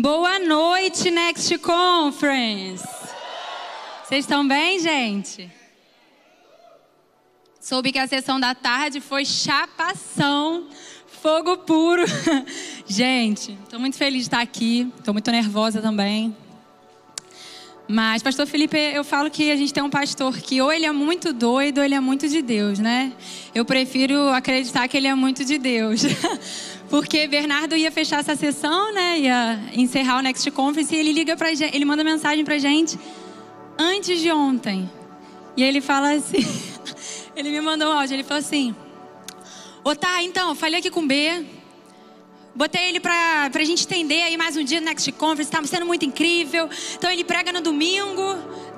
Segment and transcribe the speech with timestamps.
[0.00, 2.82] Boa noite, Next Conference.
[4.02, 5.52] Vocês estão bem, gente?
[7.60, 10.68] Soube que a sessão da tarde foi chapação,
[11.06, 12.04] fogo puro.
[12.88, 14.90] Gente, estou muito feliz de estar aqui.
[14.96, 16.34] Estou muito nervosa também.
[17.92, 20.92] Mas, pastor Felipe, eu falo que a gente tem um pastor que ou ele é
[20.92, 23.12] muito doido ou ele é muito de Deus, né?
[23.52, 26.02] Eu prefiro acreditar que ele é muito de Deus.
[26.88, 29.18] Porque Bernardo ia fechar essa sessão, né?
[29.18, 32.96] Ia encerrar o Next Conference e ele liga pra gente, ele manda mensagem pra gente
[33.76, 34.88] antes de ontem.
[35.56, 36.46] E ele fala assim,
[37.34, 38.72] ele me mandou um áudio, ele falou assim:
[39.82, 41.44] Ô tá, então, falei aqui com o B.
[42.54, 45.86] Botei ele pra, pra gente entender aí mais um dia no Next Conference, tá sendo
[45.86, 46.68] muito incrível.
[46.94, 48.22] Então ele prega no domingo,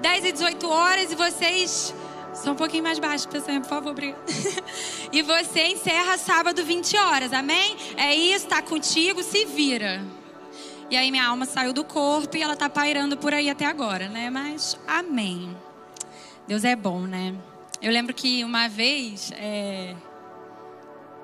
[0.00, 1.94] 10 e 18 horas, e vocês
[2.34, 4.22] só um pouquinho mais baixo, pessoal, por favor, obrigada.
[5.10, 7.76] e você encerra sábado 20 horas, amém?
[7.96, 10.04] É isso, tá contigo, se vira.
[10.90, 14.08] E aí minha alma saiu do corpo e ela tá pairando por aí até agora,
[14.08, 14.28] né?
[14.28, 15.56] Mas amém.
[16.46, 17.34] Deus é bom, né?
[17.80, 19.94] Eu lembro que uma vez, é...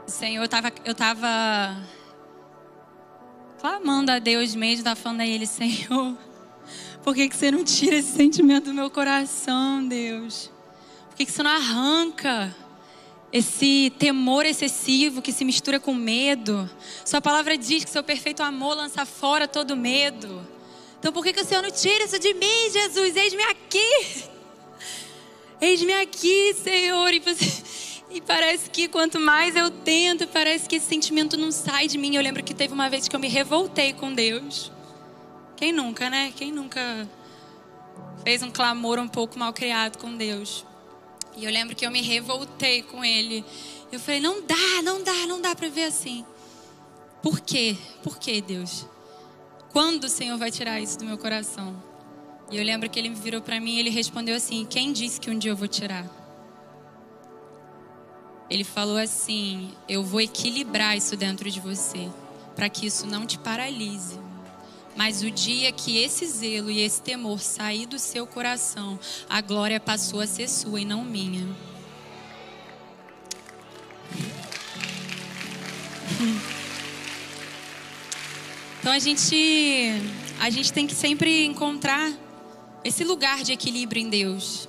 [0.06, 1.76] Senhor, eu tava, eu tava
[3.60, 6.16] clamando a Deus mesmo, tava falando a Ele, Senhor,
[7.02, 10.50] por que, que você não tira esse sentimento do meu coração, Deus?
[11.18, 12.54] que, que você não arranca
[13.32, 16.70] esse temor excessivo que se mistura com medo?
[17.04, 20.46] Sua palavra diz que seu perfeito amor lança fora todo medo.
[21.00, 23.16] Então por que, que o Senhor não tira isso de mim, Jesus?
[23.16, 24.24] Eis-me aqui.
[25.60, 27.12] Eis-me aqui, Senhor.
[27.12, 27.64] E, você...
[28.10, 32.14] e, parece que quanto mais eu tento, parece que esse sentimento não sai de mim.
[32.14, 34.72] Eu lembro que teve uma vez que eu me revoltei com Deus.
[35.56, 36.32] Quem nunca, né?
[36.34, 37.08] Quem nunca
[38.24, 40.64] fez um clamor um pouco mal criado com Deus?
[41.36, 43.44] E eu lembro que eu me revoltei com ele.
[43.92, 46.24] Eu falei: não dá, não dá, não dá para ver assim.
[47.22, 47.76] Por quê?
[48.02, 48.86] Por quê, Deus?
[49.70, 51.76] Quando o Senhor vai tirar isso do meu coração?
[52.50, 55.30] E eu lembro que ele virou para mim e ele respondeu assim: Quem disse que
[55.30, 56.17] um dia eu vou tirar?
[58.50, 62.08] Ele falou assim: Eu vou equilibrar isso dentro de você,
[62.56, 64.18] para que isso não te paralise.
[64.96, 68.98] Mas o dia que esse zelo e esse temor sair do seu coração,
[69.28, 71.46] a glória passou a ser sua e não minha.
[78.80, 79.92] Então a gente
[80.40, 82.12] a gente tem que sempre encontrar
[82.82, 84.68] esse lugar de equilíbrio em Deus.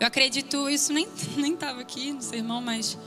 [0.00, 2.98] Eu acredito, isso nem nem estava aqui no sermão, mas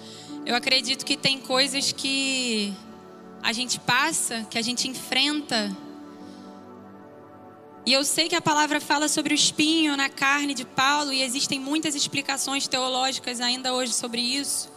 [0.45, 2.73] eu acredito que tem coisas que
[3.43, 5.75] a gente passa, que a gente enfrenta
[7.87, 11.21] e eu sei que a palavra fala sobre o espinho na carne de Paulo e
[11.21, 14.69] existem muitas explicações teológicas ainda hoje sobre isso.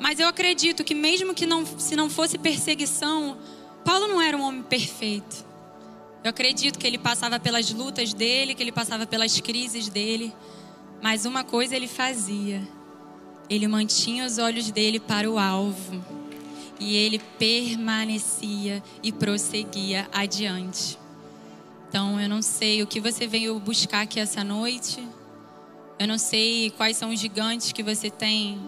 [0.00, 3.38] Mas eu acredito que mesmo que não, se não fosse perseguição,
[3.84, 5.46] Paulo não era um homem perfeito.
[6.24, 10.32] Eu acredito que ele passava pelas lutas dele, que ele passava pelas crises dele.
[11.02, 12.66] Mas uma coisa ele fazia:
[13.50, 16.02] ele mantinha os olhos dele para o alvo
[16.80, 20.98] e ele permanecia e prosseguia adiante.
[21.88, 25.06] Então, eu não sei o que você veio buscar aqui essa noite.
[25.98, 28.58] Eu não sei quais são os gigantes que você tem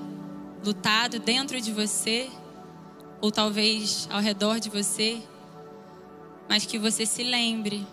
[0.63, 2.29] lutado dentro de você,
[3.21, 5.23] ou talvez ao redor de você.
[6.49, 7.87] Mas que você se lembre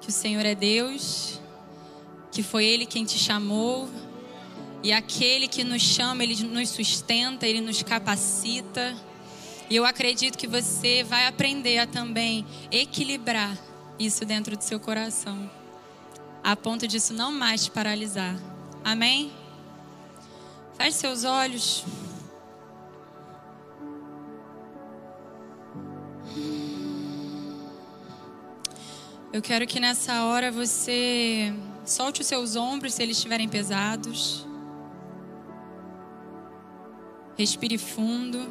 [0.00, 1.40] que o Senhor é Deus,
[2.30, 3.88] que foi Ele quem te chamou,
[4.82, 8.94] e aquele que nos chama, Ele nos sustenta, Ele nos capacita.
[9.68, 13.56] E eu acredito que você vai aprender a também equilibrar
[13.98, 15.50] isso dentro do seu coração,
[16.44, 18.36] a ponto disso não mais te paralisar.
[18.84, 19.32] Amém?
[20.76, 21.84] Feche seus olhos.
[29.36, 31.52] Eu quero que nessa hora você
[31.84, 34.46] solte os seus ombros se eles estiverem pesados.
[37.36, 38.48] Respire fundo.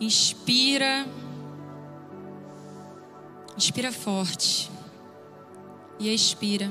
[0.00, 1.04] Inspira.
[3.56, 4.70] Inspira forte.
[5.98, 6.70] E expira.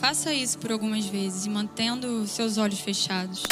[0.00, 3.42] Faça isso por algumas vezes, mantendo seus olhos fechados.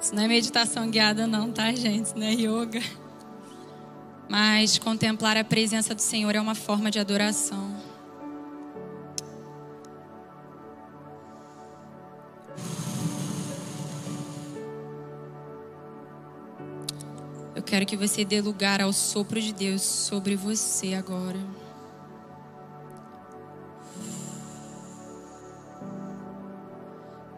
[0.00, 2.04] Isso não é meditação guiada, não, tá, gente?
[2.04, 2.82] Isso não é yoga.
[4.28, 7.74] Mas contemplar a presença do Senhor é uma forma de adoração.
[17.64, 21.38] quero que você dê lugar ao sopro de Deus sobre você agora.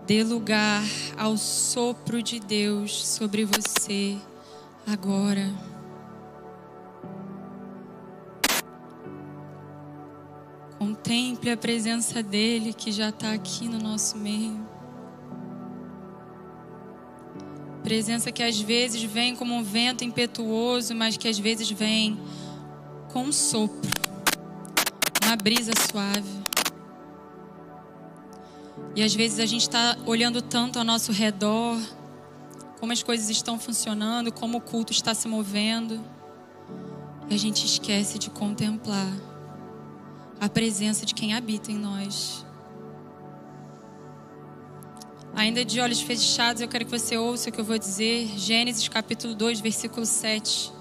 [0.07, 0.85] Dê lugar
[1.19, 4.17] ao sopro de Deus sobre você
[4.87, 5.53] agora.
[10.79, 14.65] Contemple a presença dEle que já está aqui no nosso meio.
[17.83, 22.17] Presença que às vezes vem como um vento impetuoso, mas que às vezes vem
[23.13, 23.91] com um sopro,
[25.25, 26.46] uma brisa suave.
[28.97, 31.79] E às vezes a gente está olhando tanto ao nosso redor,
[32.81, 36.03] como as coisas estão funcionando, como o culto está se movendo,
[37.29, 39.13] e a gente esquece de contemplar
[40.41, 42.43] a presença de quem habita em nós.
[45.35, 48.27] Ainda de olhos fechados, eu quero que você ouça o que eu vou dizer.
[48.39, 50.73] Gênesis capítulo 2, versículo 7.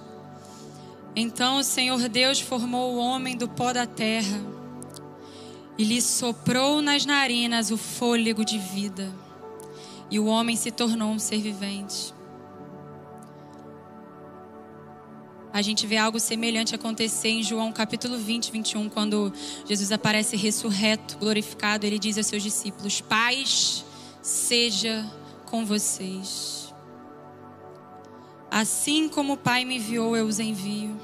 [1.14, 4.55] Então o Senhor Deus formou o homem do pó da terra
[5.78, 9.14] e lhe soprou nas narinas o fôlego de vida,
[10.10, 12.14] e o homem se tornou um ser vivente.
[15.52, 19.32] A gente vê algo semelhante acontecer em João capítulo 20, 21, quando
[19.66, 23.86] Jesus aparece ressurreto, glorificado, ele diz aos seus discípulos: Paz
[24.22, 25.10] seja
[25.46, 26.74] com vocês.
[28.52, 31.00] Assim como o Pai me enviou, eu os envio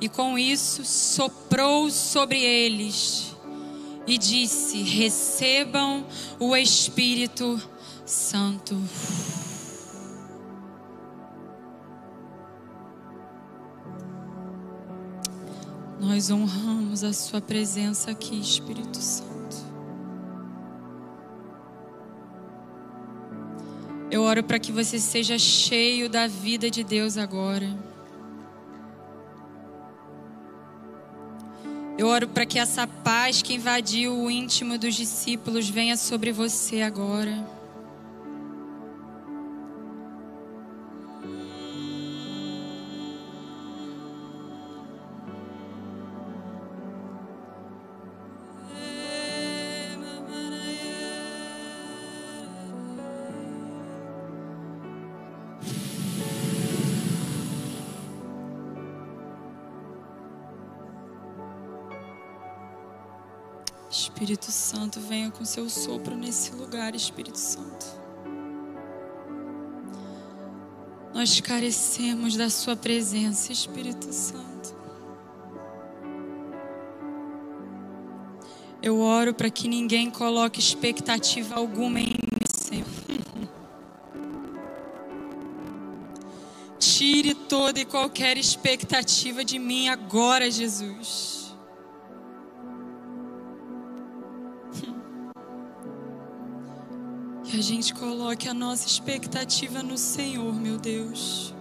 [0.00, 3.34] e com isso soprou sobre eles
[4.06, 6.04] e disse: Recebam
[6.38, 7.60] o Espírito
[8.06, 8.76] Santo.
[16.00, 19.30] Nós honramos a Sua presença aqui, Espírito Santo.
[24.10, 27.89] Eu oro para que você seja cheio da vida de Deus agora.
[32.00, 36.80] Eu oro para que essa paz que invadiu o íntimo dos discípulos venha sobre você
[36.80, 37.59] agora.
[64.30, 67.84] Espírito Santo, venha com seu sopro nesse lugar, Espírito Santo.
[71.12, 74.76] Nós carecemos da Sua presença, Espírito Santo.
[78.80, 82.86] Eu oro para que ninguém coloque expectativa alguma em mim, Senhor.
[86.78, 91.39] Tire toda e qualquer expectativa de mim agora, Jesus.
[97.50, 101.52] Que a gente coloque a nossa expectativa no Senhor, meu Deus.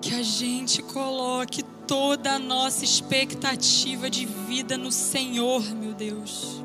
[0.00, 6.64] Que a gente coloque toda a nossa expectativa de vida no Senhor, meu Deus.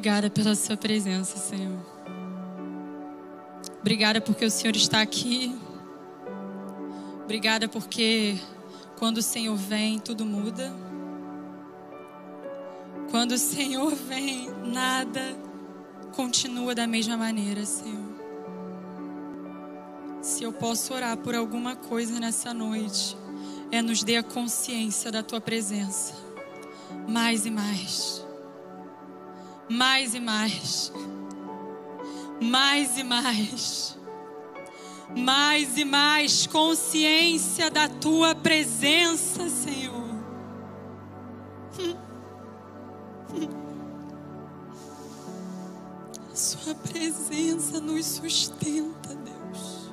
[0.00, 1.78] Obrigada pela sua presença, Senhor.
[3.80, 5.54] Obrigada porque o Senhor está aqui.
[7.22, 8.38] Obrigada porque
[8.98, 10.72] quando o Senhor vem, tudo muda.
[13.10, 15.36] Quando o Senhor vem, nada
[16.16, 18.14] continua da mesma maneira, Senhor.
[20.22, 23.14] Se eu posso orar por alguma coisa nessa noite,
[23.70, 26.14] é nos dê a consciência da tua presença.
[27.06, 28.29] Mais e mais
[29.70, 30.92] mais e mais,
[32.42, 33.96] mais e mais,
[35.16, 40.10] mais e mais consciência da tua presença, Senhor.
[46.32, 49.92] A Sua presença nos sustenta, Deus.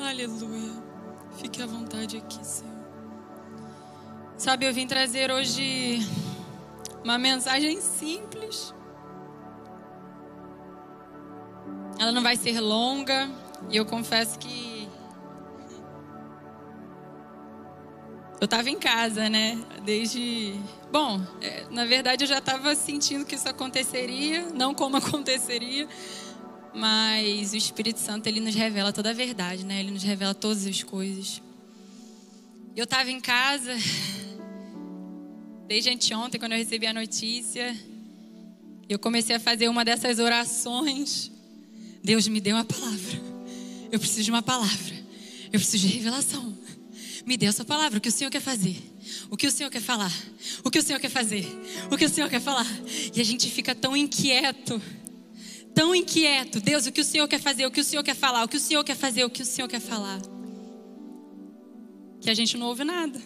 [0.00, 0.72] Aleluia.
[1.36, 2.73] Fique à vontade aqui, Senhor.
[4.44, 6.06] Sabe, eu vim trazer hoje
[7.02, 8.74] uma mensagem simples.
[11.98, 13.30] Ela não vai ser longa,
[13.70, 14.86] e eu confesso que
[18.38, 19.58] eu estava em casa, né?
[19.82, 20.60] Desde.
[20.92, 25.88] Bom, é, na verdade eu já estava sentindo que isso aconteceria, não como aconteceria,
[26.74, 29.80] Mas o Espírito Santo, ele nos revela toda a verdade, né?
[29.80, 31.40] Ele nos revela todas as coisas.
[32.76, 33.72] Eu estava em casa,
[35.66, 37.76] desde anteontem, quando eu recebi a notícia,
[38.88, 41.30] eu comecei a fazer uma dessas orações.
[42.02, 43.20] Deus me deu uma palavra.
[43.90, 44.94] Eu preciso de uma palavra.
[45.52, 46.56] Eu preciso de revelação.
[47.24, 48.76] Me dê a sua palavra, o que o Senhor quer fazer.
[49.30, 50.12] O que o Senhor quer falar?
[50.62, 51.46] O que o Senhor quer fazer?
[51.90, 52.66] O que o Senhor quer falar?
[53.14, 54.80] E a gente fica tão inquieto
[55.74, 56.60] tão inquieto.
[56.60, 57.66] Deus, o que o Senhor quer fazer?
[57.66, 58.44] O que o Senhor quer falar?
[58.44, 59.24] O que o Senhor quer fazer?
[59.24, 60.20] O que o Senhor quer falar?
[62.20, 63.20] Que a gente não ouve nada.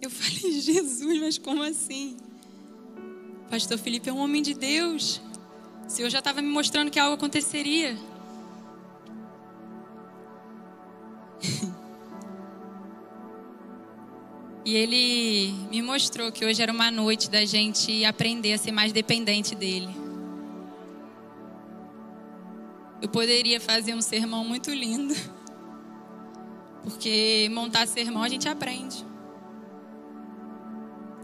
[0.00, 2.16] Eu falei, Jesus, mas como assim?
[3.50, 5.20] Pastor Felipe é um homem de Deus.
[5.86, 7.96] O Senhor já estava me mostrando que algo aconteceria.
[14.68, 18.92] E ele me mostrou que hoje era uma noite da gente aprender a ser mais
[18.92, 19.88] dependente dele.
[23.00, 25.14] Eu poderia fazer um sermão muito lindo.
[26.84, 29.07] Porque montar sermão a gente aprende.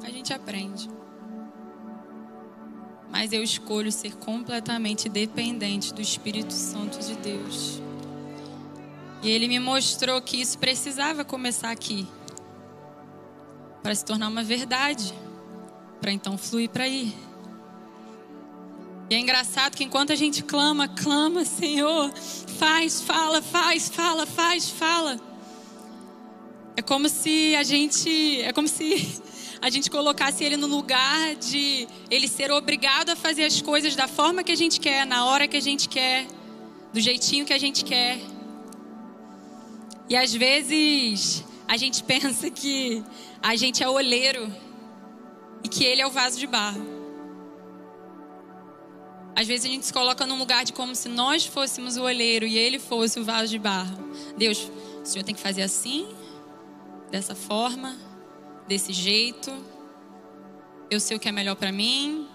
[0.04, 0.90] A gente aprende.
[3.10, 7.80] Mas eu escolho ser completamente dependente do Espírito Santo de Deus.
[9.22, 12.06] E ele me mostrou que isso precisava começar aqui.
[13.82, 15.14] Para se tornar uma verdade.
[16.02, 17.14] Para então fluir para aí.
[19.08, 22.12] E é engraçado que enquanto a gente clama, clama, Senhor,
[22.58, 25.18] faz, fala, faz, fala, faz, fala.
[26.76, 29.22] É como se a gente, é como se
[29.64, 34.06] a gente colocasse ele no lugar de ele ser obrigado a fazer as coisas da
[34.06, 36.26] forma que a gente quer, na hora que a gente quer,
[36.92, 38.20] do jeitinho que a gente quer.
[40.06, 43.02] E às vezes a gente pensa que
[43.42, 44.52] a gente é oleiro
[45.62, 46.84] e que ele é o vaso de barro.
[49.34, 52.46] Às vezes a gente se coloca num lugar de como se nós fôssemos o olheiro
[52.46, 53.96] e ele fosse o vaso de barro.
[54.36, 54.70] Deus,
[55.02, 56.06] o Senhor tem que fazer assim,
[57.10, 57.96] dessa forma,
[58.66, 59.52] desse jeito.
[60.90, 62.28] Eu sei o que é melhor para mim.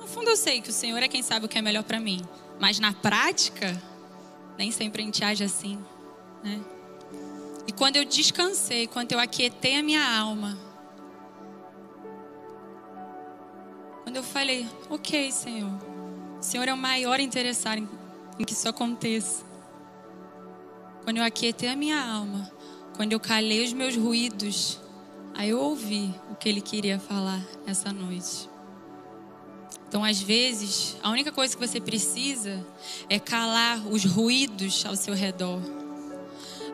[0.00, 2.00] No fundo eu sei que o Senhor é quem sabe o que é melhor para
[2.00, 2.22] mim,
[2.58, 3.80] mas na prática
[4.58, 5.78] nem sempre a gente age assim,
[6.42, 6.60] né?
[7.66, 10.58] E quando eu descansei, quando eu aquietei a minha alma,
[14.12, 15.72] Quando eu falei, ok, Senhor,
[16.38, 17.88] o Senhor é o maior interessado em,
[18.38, 19.42] em que isso aconteça.
[21.02, 22.52] Quando eu aquietei a minha alma,
[22.94, 24.78] quando eu calei os meus ruídos,
[25.34, 28.48] aí eu ouvi o que Ele queria falar essa noite.
[29.88, 32.64] Então, às vezes, a única coisa que você precisa
[33.08, 35.60] é calar os ruídos ao seu redor.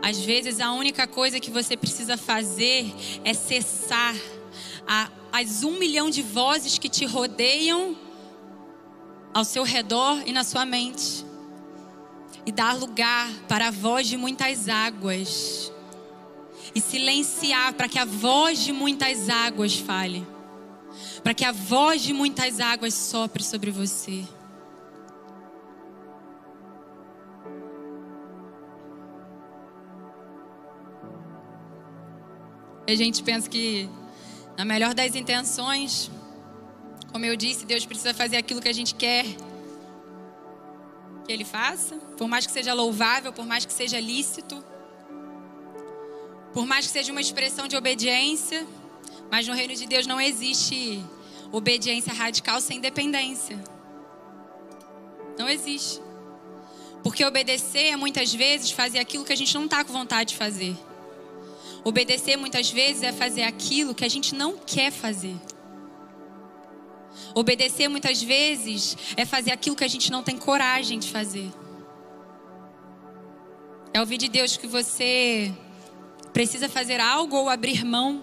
[0.01, 2.93] Às vezes, a única coisa que você precisa fazer
[3.25, 4.15] é cessar
[4.87, 7.97] a as um milhão de vozes que te rodeiam
[9.33, 11.25] ao seu redor e na sua mente.
[12.47, 15.73] E dar lugar para a voz de muitas águas.
[16.79, 20.25] E silenciar para que a voz de muitas águas fale.
[21.25, 24.25] Para que a voz de muitas águas sopre sobre você.
[32.87, 33.89] A gente pensa que
[34.57, 36.09] na melhor das intenções,
[37.11, 39.25] como eu disse, Deus precisa fazer aquilo que a gente quer
[41.27, 44.65] que Ele faça, por mais que seja louvável, por mais que seja lícito,
[46.53, 48.67] por mais que seja uma expressão de obediência,
[49.31, 51.05] mas no reino de Deus não existe
[51.53, 53.59] obediência radical sem dependência.
[55.39, 56.01] Não existe.
[57.03, 60.37] Porque obedecer é muitas vezes fazer aquilo que a gente não está com vontade de
[60.37, 60.77] fazer.
[61.85, 65.37] Obedecer muitas vezes é fazer aquilo que a gente não quer fazer.
[67.35, 71.51] Obedecer muitas vezes é fazer aquilo que a gente não tem coragem de fazer.
[73.93, 75.55] É ouvir de Deus que você
[76.33, 78.23] precisa fazer algo ou abrir mão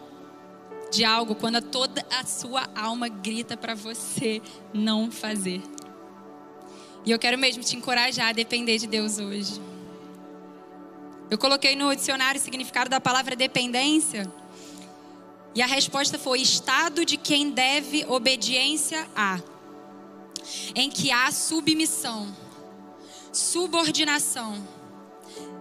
[0.91, 4.41] de algo quando toda a sua alma grita para você
[4.73, 5.61] não fazer.
[7.05, 9.61] E eu quero mesmo te encorajar a depender de Deus hoje.
[11.29, 14.31] Eu coloquei no dicionário o significado da palavra dependência.
[15.53, 19.39] E a resposta foi: estado de quem deve obediência a,
[20.75, 22.33] em que há submissão,
[23.31, 24.55] subordinação,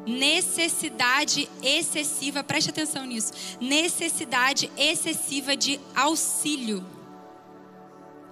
[0.07, 6.85] necessidade excessiva, preste atenção nisso, necessidade excessiva de auxílio.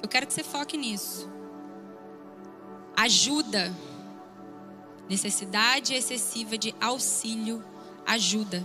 [0.03, 1.31] Eu quero que você foque nisso.
[2.97, 3.75] Ajuda
[5.13, 7.63] necessidade excessiva de auxílio,
[8.07, 8.65] ajuda.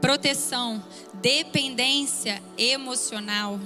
[0.00, 0.82] Proteção,
[1.14, 3.60] dependência emocional.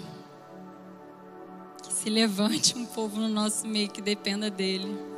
[1.82, 5.13] Que se levante um povo no nosso meio que dependa dele.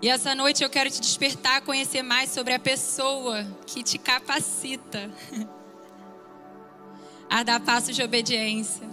[0.00, 3.98] E essa noite eu quero te despertar a conhecer mais sobre a pessoa que te
[3.98, 5.10] capacita
[7.28, 8.88] a dar passos de obediência.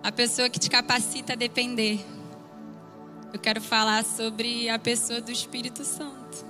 [0.00, 2.04] A pessoa que te capacita a depender.
[3.32, 6.46] Eu quero falar sobre a pessoa do Espírito Santo.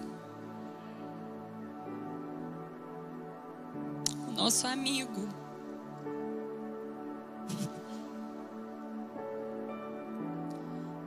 [4.28, 5.28] O nosso amigo.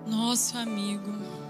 [0.07, 1.44] Nosso amigo.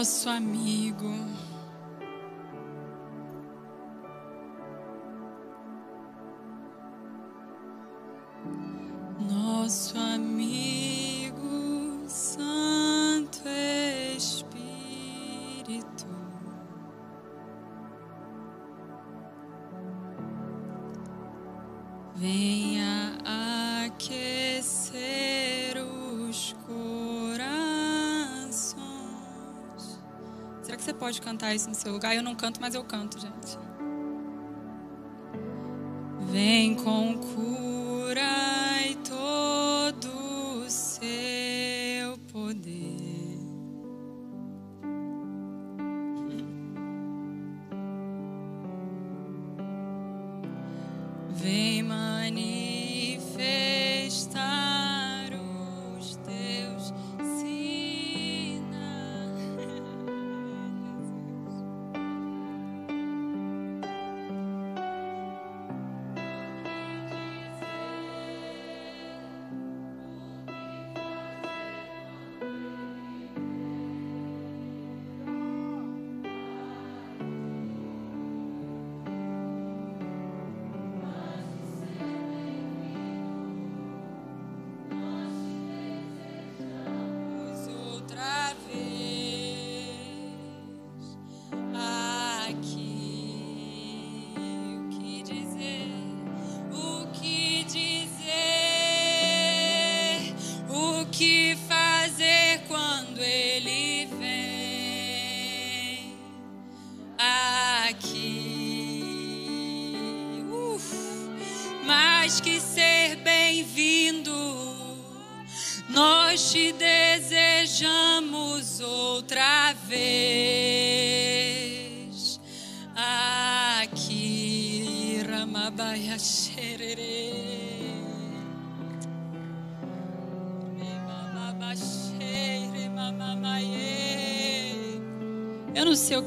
[0.00, 1.12] Nosso amigo.
[31.50, 32.14] Cantar isso no seu lugar?
[32.14, 33.58] Eu não canto, mas eu canto, gente.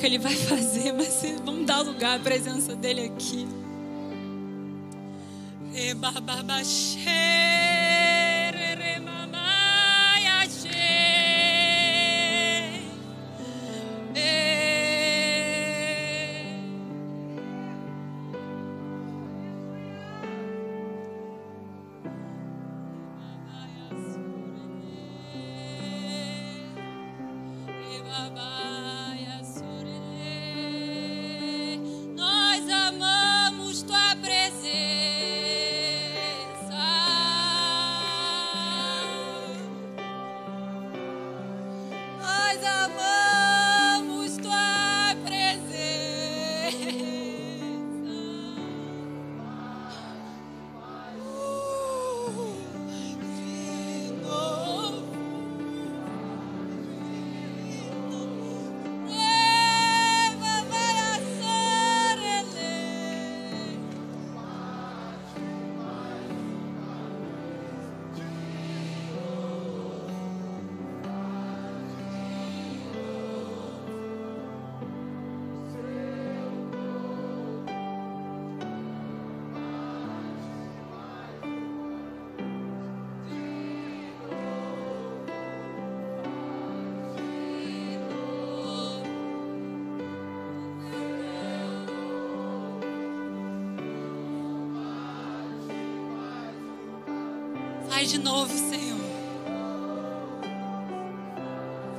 [0.04, 3.48] Que ele vai fazer, mas vamos dar lugar à presença dele aqui.
[5.72, 7.33] Rebababaxere,
[98.04, 99.00] Faz de novo, Senhor.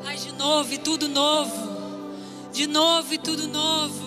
[0.02, 2.10] Faz de novo e tudo novo.
[2.52, 4.03] De novo e tudo novo.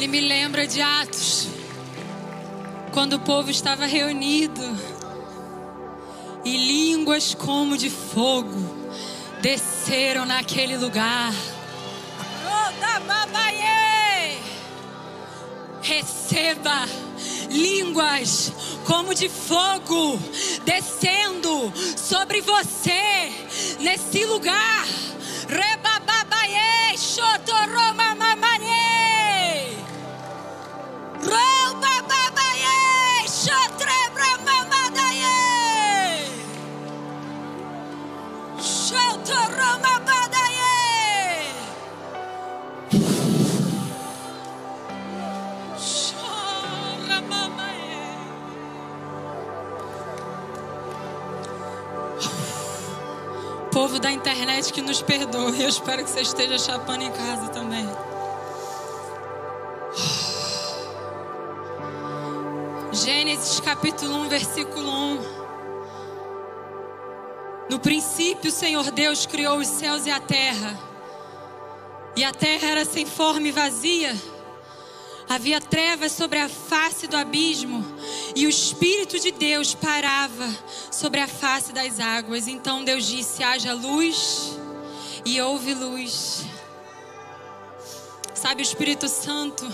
[0.00, 1.46] Ele me lembra de Atos,
[2.90, 4.62] quando o povo estava reunido
[6.42, 8.48] e línguas como de fogo
[9.42, 11.34] desceram naquele lugar.
[15.82, 16.88] Receba
[17.50, 18.54] línguas
[18.86, 20.18] como de fogo
[20.64, 23.30] descendo sobre você
[23.80, 24.79] nesse lugar.
[53.90, 57.84] Povo da internet que nos perdoe, eu espero que você esteja chapando em casa também.
[62.92, 65.18] Gênesis capítulo 1, versículo 1.
[67.68, 70.78] No princípio, o Senhor Deus criou os céus e a terra.
[72.14, 74.16] E a terra era sem forma e vazia.
[75.28, 77.84] Havia trevas sobre a face do abismo,
[78.34, 80.48] e o Espírito de Deus parava
[80.90, 82.46] sobre a face das águas.
[82.48, 84.58] Então Deus disse: haja luz,
[85.24, 86.44] e houve luz.
[88.34, 89.70] Sabe, o Espírito Santo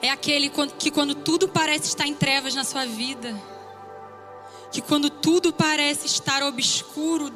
[0.00, 3.38] é aquele que, quando tudo parece estar em trevas na sua vida,
[4.70, 7.30] que quando tudo parece estar obscuro,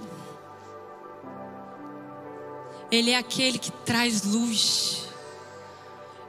[2.91, 5.03] Ele é aquele que traz luz.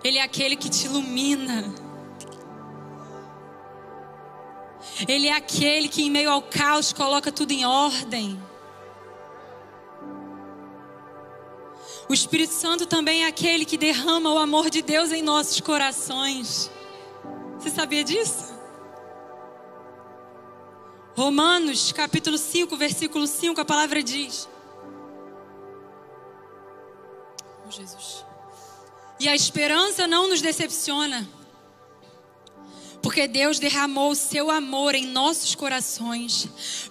[0.03, 1.73] Ele é aquele que te ilumina.
[5.07, 8.41] Ele é aquele que, em meio ao caos, coloca tudo em ordem.
[12.07, 16.69] O Espírito Santo também é aquele que derrama o amor de Deus em nossos corações.
[17.57, 18.53] Você sabia disso?
[21.15, 24.47] Romanos, capítulo 5, versículo 5, a palavra diz:
[27.65, 28.25] Oh, Jesus.
[29.19, 31.27] E a esperança não nos decepciona,
[33.05, 36.49] porque Deus derramou o seu amor em nossos corações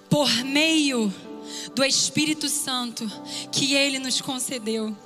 [0.08, 1.12] por meio
[1.74, 3.04] do Espírito Santo
[3.50, 4.96] que ele nos concedeu.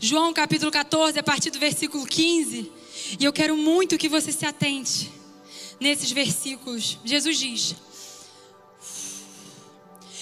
[0.00, 2.70] João capítulo 14, a partir do versículo 15,
[3.18, 5.10] e eu quero muito que você se atente
[5.80, 7.00] nesses versículos.
[7.04, 7.74] Jesus diz: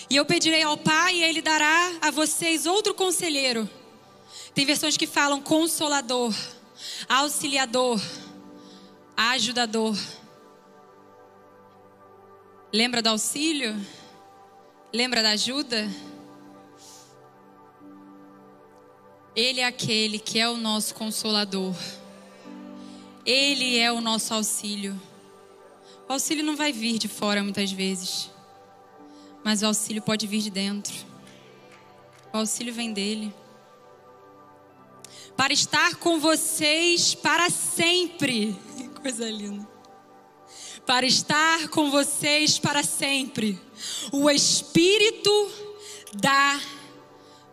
[0.09, 3.69] E eu pedirei ao Pai, e Ele dará a vocês outro conselheiro.
[4.55, 6.35] Tem versões que falam consolador,
[7.07, 8.01] auxiliador,
[9.29, 9.95] ajudador.
[12.73, 13.77] Lembra do auxílio?
[14.91, 15.89] Lembra da ajuda?
[19.37, 21.77] Ele é aquele que é o nosso consolador.
[23.27, 24.99] Ele é o nosso auxílio.
[26.09, 28.31] O auxílio não vai vir de fora muitas vezes,
[29.45, 30.95] mas o auxílio pode vir de dentro.
[32.33, 33.35] O auxílio vem dele.
[35.37, 38.59] Para estar com vocês para sempre.
[39.03, 39.67] Coisa linda.
[40.85, 43.59] Para estar com vocês para sempre.
[44.13, 45.31] O Espírito
[46.15, 46.61] da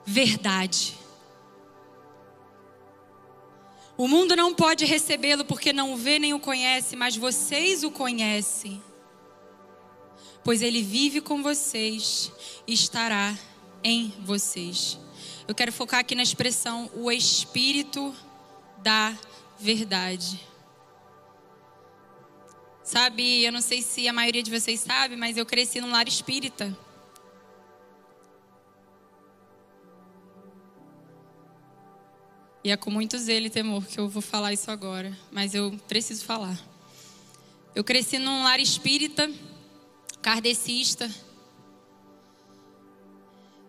[0.06, 0.98] Verdade.
[3.98, 7.92] O mundo não pode recebê-lo porque não o vê nem o conhece, mas vocês o
[7.92, 8.82] conhecem.
[10.44, 12.32] Pois ele vive com vocês
[12.66, 13.38] e estará
[13.84, 15.00] em vocês.
[15.48, 18.16] Eu quero focar aqui na expressão o Espírito
[18.78, 19.18] da
[19.60, 20.47] verdade.
[22.88, 26.08] Sabe, eu não sei se a maioria de vocês sabe, mas eu cresci num lar
[26.08, 26.74] espírita.
[32.64, 35.78] E é com muito zelo e temor que eu vou falar isso agora, mas eu
[35.86, 36.58] preciso falar.
[37.76, 39.30] Eu cresci num lar espírita,
[40.22, 41.14] kardecista.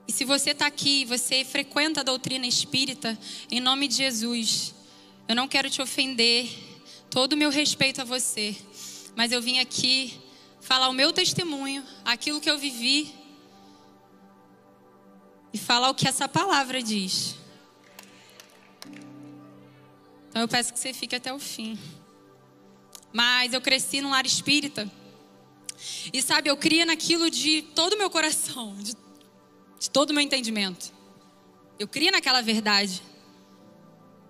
[0.06, 3.18] E se você está aqui, você frequenta a doutrina espírita,
[3.50, 4.72] em nome de Jesus,
[5.26, 6.48] eu não quero te ofender,
[7.10, 8.56] todo o meu respeito a você,
[9.18, 10.16] mas eu vim aqui
[10.60, 13.12] falar o meu testemunho, aquilo que eu vivi,
[15.52, 17.34] e falar o que essa palavra diz.
[20.28, 21.76] Então eu peço que você fique até o fim.
[23.12, 24.88] Mas eu cresci num lar espírita.
[26.12, 28.94] E sabe, eu cria naquilo de todo o meu coração, de,
[29.80, 30.92] de todo o meu entendimento.
[31.76, 33.02] Eu cria naquela verdade.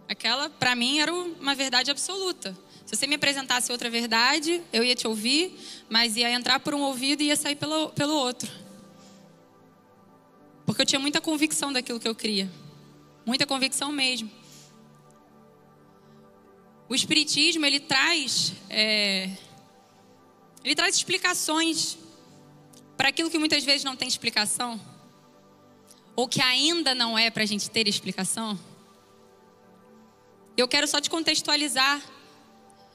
[0.08, 2.56] Aquela, para mim, era uma verdade absoluta.
[2.88, 5.54] Se você me apresentasse outra verdade, eu ia te ouvir,
[5.90, 8.50] mas ia entrar por um ouvido e ia sair pelo, pelo outro.
[10.64, 12.50] Porque eu tinha muita convicção daquilo que eu cria.
[13.26, 14.30] Muita convicção mesmo.
[16.88, 19.36] O Espiritismo, ele traz, é,
[20.64, 21.98] ele traz explicações
[22.96, 24.80] para aquilo que muitas vezes não tem explicação,
[26.16, 28.58] ou que ainda não é para a gente ter explicação.
[30.56, 32.02] Eu quero só te contextualizar,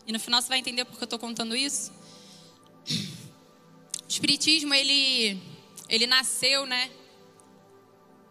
[0.05, 1.91] e no final você vai entender porque eu estou contando isso.
[2.89, 5.41] O Espiritismo, ele,
[5.87, 6.91] ele nasceu, né?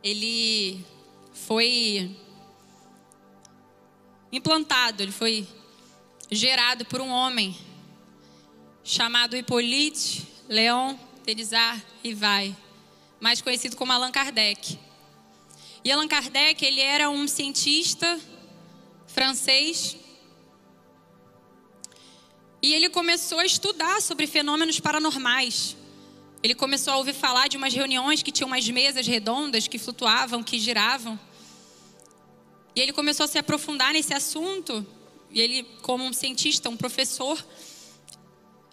[0.02, 0.84] Ele
[1.32, 2.14] foi
[4.30, 5.46] implantado, ele foi
[6.30, 7.56] gerado por um homem
[8.84, 12.56] chamado Hippolyte Léon Terizar Rivai,
[13.20, 14.78] mais conhecido como Allan Kardec.
[15.84, 18.20] E Allan Kardec, ele era um cientista
[19.06, 19.96] francês
[22.62, 25.76] e ele começou a estudar sobre fenômenos paranormais.
[26.42, 30.42] Ele começou a ouvir falar de umas reuniões que tinham umas mesas redondas que flutuavam,
[30.44, 31.18] que giravam.
[32.74, 34.86] E ele começou a se aprofundar nesse assunto.
[35.30, 37.44] E ele, como um cientista, um professor,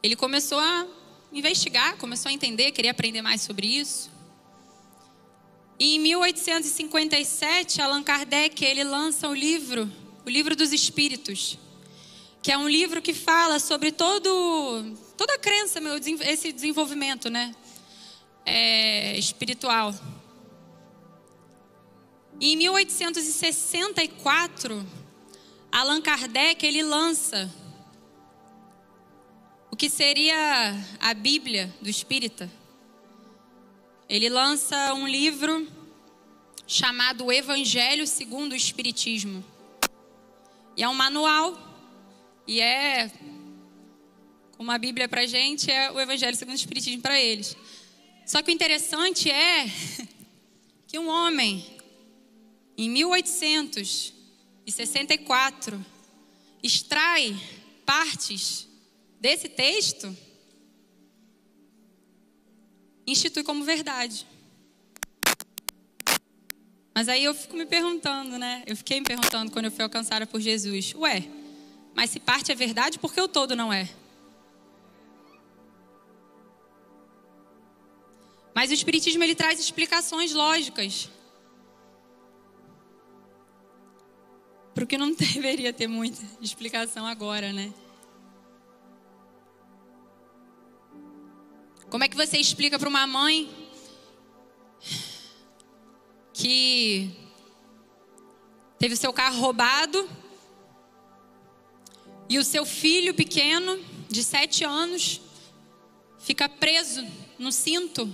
[0.03, 0.85] ele começou a
[1.33, 4.11] investigar, começou a entender, queria aprender mais sobre isso.
[5.79, 9.89] E em 1857, Allan Kardec, ele lança o livro,
[10.25, 11.57] o Livro dos Espíritos,
[12.41, 17.55] que é um livro que fala sobre todo, toda a crença, meu, esse desenvolvimento, né,
[18.45, 19.93] é, espiritual.
[22.39, 24.87] E em 1864,
[25.71, 27.53] Allan Kardec ele lança
[29.69, 32.49] o que seria a Bíblia do Espírita.
[34.07, 35.67] Ele lança um livro
[36.65, 39.43] chamado Evangelho segundo o Espiritismo.
[40.77, 41.68] E é um manual
[42.49, 43.09] e é
[44.57, 47.55] como a Bíblia para gente é o Evangelho segundo o Espiritismo para eles.
[48.25, 49.65] Só que o interessante é
[50.87, 51.63] que um homem
[52.75, 55.85] em 1864,
[56.63, 57.39] extrai
[57.85, 58.67] partes
[59.21, 60.17] desse texto,
[63.05, 64.25] institui como verdade.
[66.95, 68.63] Mas aí eu fico me perguntando, né?
[68.65, 71.29] Eu fiquei me perguntando quando eu fui alcançada por Jesus: ué,
[71.99, 73.89] mas se parte é verdade, por que o todo não é?
[78.55, 81.09] Mas o Espiritismo ele traz explicações lógicas
[84.73, 87.73] Para o que não deveria ter muita explicação agora, né?
[91.89, 93.53] Como é que você explica para uma mãe
[96.31, 97.13] que
[98.77, 100.09] teve o seu carro roubado
[102.29, 105.19] e o seu filho pequeno, de sete anos,
[106.19, 107.05] fica preso
[107.37, 108.11] no cinto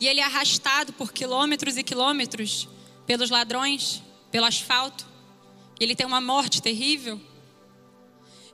[0.00, 2.68] e ele é arrastado por quilômetros e quilômetros
[3.06, 5.16] pelos ladrões, pelo asfalto?
[5.78, 7.20] ele tem uma morte terrível.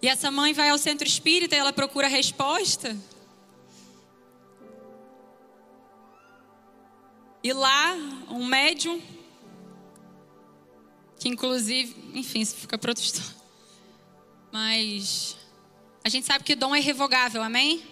[0.00, 2.96] E essa mãe vai ao centro espírita e ela procura a resposta.
[7.42, 7.94] E lá,
[8.28, 9.00] um médium,
[11.18, 12.92] que inclusive, enfim, isso fica para.
[14.52, 15.34] Mas
[16.04, 17.82] a gente sabe que dom é irrevogável, amém?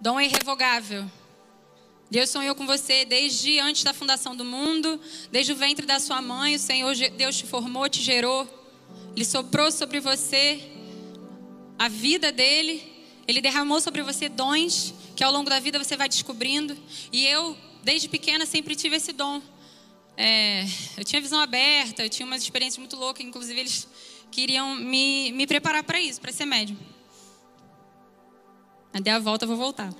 [0.00, 1.08] Dom é irrevogável.
[2.10, 4.98] Deus sonhou com você desde antes da fundação do mundo,
[5.30, 6.54] desde o ventre da sua mãe.
[6.54, 8.48] O Senhor Deus te formou, te gerou.
[9.14, 10.72] Ele soprou sobre você
[11.78, 12.92] a vida dele.
[13.28, 16.76] Ele derramou sobre você dons que ao longo da vida você vai descobrindo.
[17.12, 19.40] E eu desde pequena, sempre tive esse dom.
[20.16, 20.64] É,
[20.96, 23.86] eu tinha visão aberta, eu tinha umas experiências muito loucas, inclusive eles
[24.30, 26.76] queriam me, me preparar para isso, para ser médium.
[28.92, 29.92] Até a volta eu vou voltar.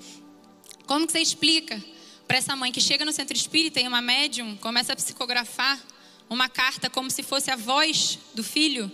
[0.86, 1.82] Como que você explica
[2.26, 5.80] para essa mãe que chega no centro espírita e uma médium começa a psicografar
[6.28, 8.90] uma carta como se fosse a voz do filho,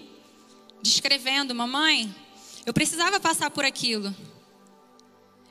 [0.83, 2.14] descrevendo: Mamãe,
[2.66, 4.14] eu precisava passar por aquilo.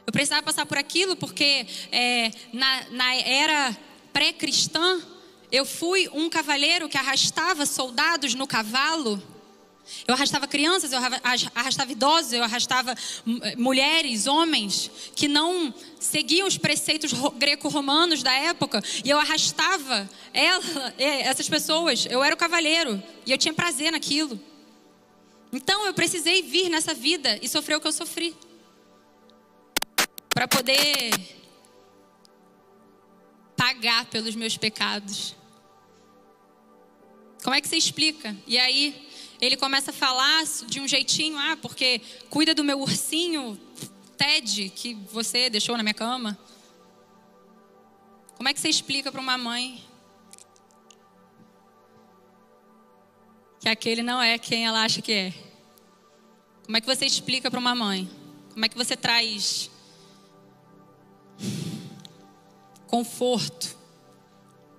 [0.06, 3.78] Eu precisava passar por aquilo porque é, na, na era
[4.12, 5.02] pré-cristã,
[5.52, 9.22] eu fui um cavaleiro que arrastava soldados no cavalo.
[10.08, 11.00] Eu arrastava crianças, eu
[11.54, 12.96] arrastava idosos, eu arrastava
[13.58, 21.48] mulheres, homens que não seguiam os preceitos greco-romanos da época, e eu arrastava ela, essas
[21.48, 22.06] pessoas.
[22.10, 24.40] Eu era o cavaleiro e eu tinha prazer naquilo.
[25.54, 28.36] Então eu precisei vir nessa vida e sofrer o que eu sofri
[30.30, 31.12] para poder
[33.56, 35.36] pagar pelos meus pecados.
[37.44, 38.36] Como é que você explica?
[38.48, 39.10] E aí
[39.42, 42.00] ele começa a falar de um jeitinho, ah, porque
[42.30, 43.60] cuida do meu ursinho
[44.16, 46.38] Ted que você deixou na minha cama.
[48.38, 49.84] Como é que você explica para uma mãe
[53.60, 55.34] que aquele não é quem ela acha que é?
[56.64, 58.10] Como é que você explica para uma mãe?
[58.54, 59.72] Como é que você traz
[62.86, 63.76] conforto,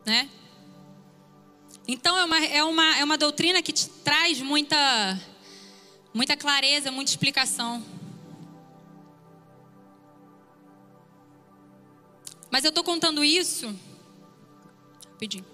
[0.05, 0.29] né?
[1.93, 5.21] Então é uma, é uma, é uma doutrina que te traz muita,
[6.15, 7.85] muita clareza, muita explicação.
[12.51, 13.79] Mas eu estou contando isso.
[15.11, 15.45] Rapidinho.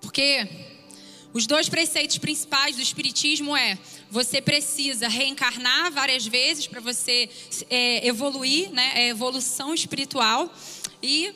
[0.00, 0.48] Porque
[1.32, 3.78] os dois preceitos principais do Espiritismo é
[4.10, 7.28] você precisa reencarnar várias vezes para você
[7.68, 8.92] é, evoluir, né?
[8.94, 10.52] É evolução espiritual.
[11.02, 11.34] E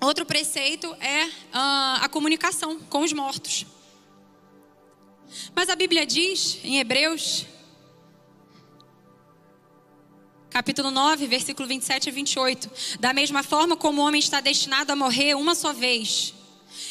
[0.00, 3.66] outro preceito é uh, a comunicação com os mortos.
[5.54, 7.46] Mas a Bíblia diz em Hebreus,
[10.50, 14.96] capítulo 9, versículo 27 a 28, da mesma forma como o homem está destinado a
[14.96, 16.34] morrer uma só vez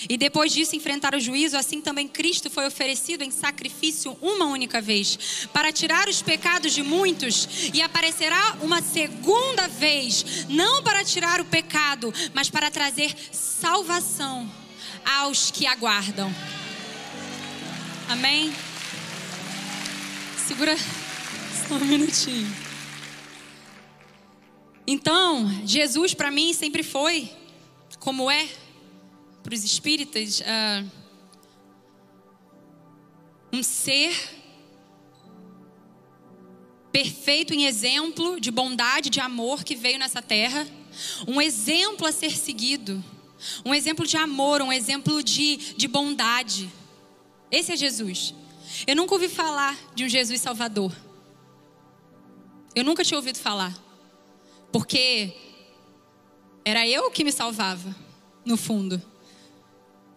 [0.09, 4.81] e depois disso enfrentar o juízo, assim também Cristo foi oferecido em sacrifício uma única
[4.81, 11.41] vez, para tirar os pecados de muitos, e aparecerá uma segunda vez, não para tirar
[11.41, 14.49] o pecado, mas para trazer salvação
[15.05, 16.33] aos que aguardam.
[18.07, 18.53] Amém?
[20.47, 20.75] Segura
[21.67, 22.51] só um minutinho.
[24.87, 27.29] Então, Jesus para mim sempre foi,
[27.99, 28.49] como é,
[29.49, 30.87] para os espíritas uh,
[33.51, 34.15] um ser
[36.91, 40.67] perfeito em exemplo de bondade, de amor que veio nessa terra,
[41.27, 43.03] um exemplo a ser seguido,
[43.65, 46.69] um exemplo de amor, um exemplo de, de bondade.
[47.49, 48.35] Esse é Jesus.
[48.85, 50.95] Eu nunca ouvi falar de um Jesus Salvador.
[52.75, 53.75] Eu nunca tinha ouvido falar.
[54.71, 55.33] Porque
[56.63, 57.95] era eu que me salvava,
[58.45, 59.08] no fundo.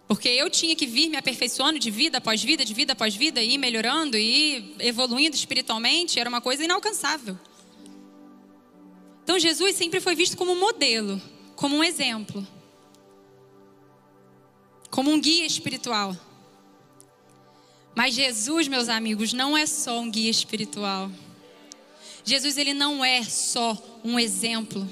[0.07, 3.41] Porque eu tinha que vir me aperfeiçoando de vida após vida, de vida após vida,
[3.41, 7.37] e ir melhorando e evoluindo espiritualmente, era uma coisa inalcançável.
[9.23, 11.21] Então Jesus sempre foi visto como um modelo,
[11.55, 12.45] como um exemplo,
[14.91, 16.15] como um guia espiritual.
[17.95, 21.09] Mas Jesus, meus amigos, não é só um guia espiritual.
[22.25, 24.87] Jesus ele não é só um exemplo.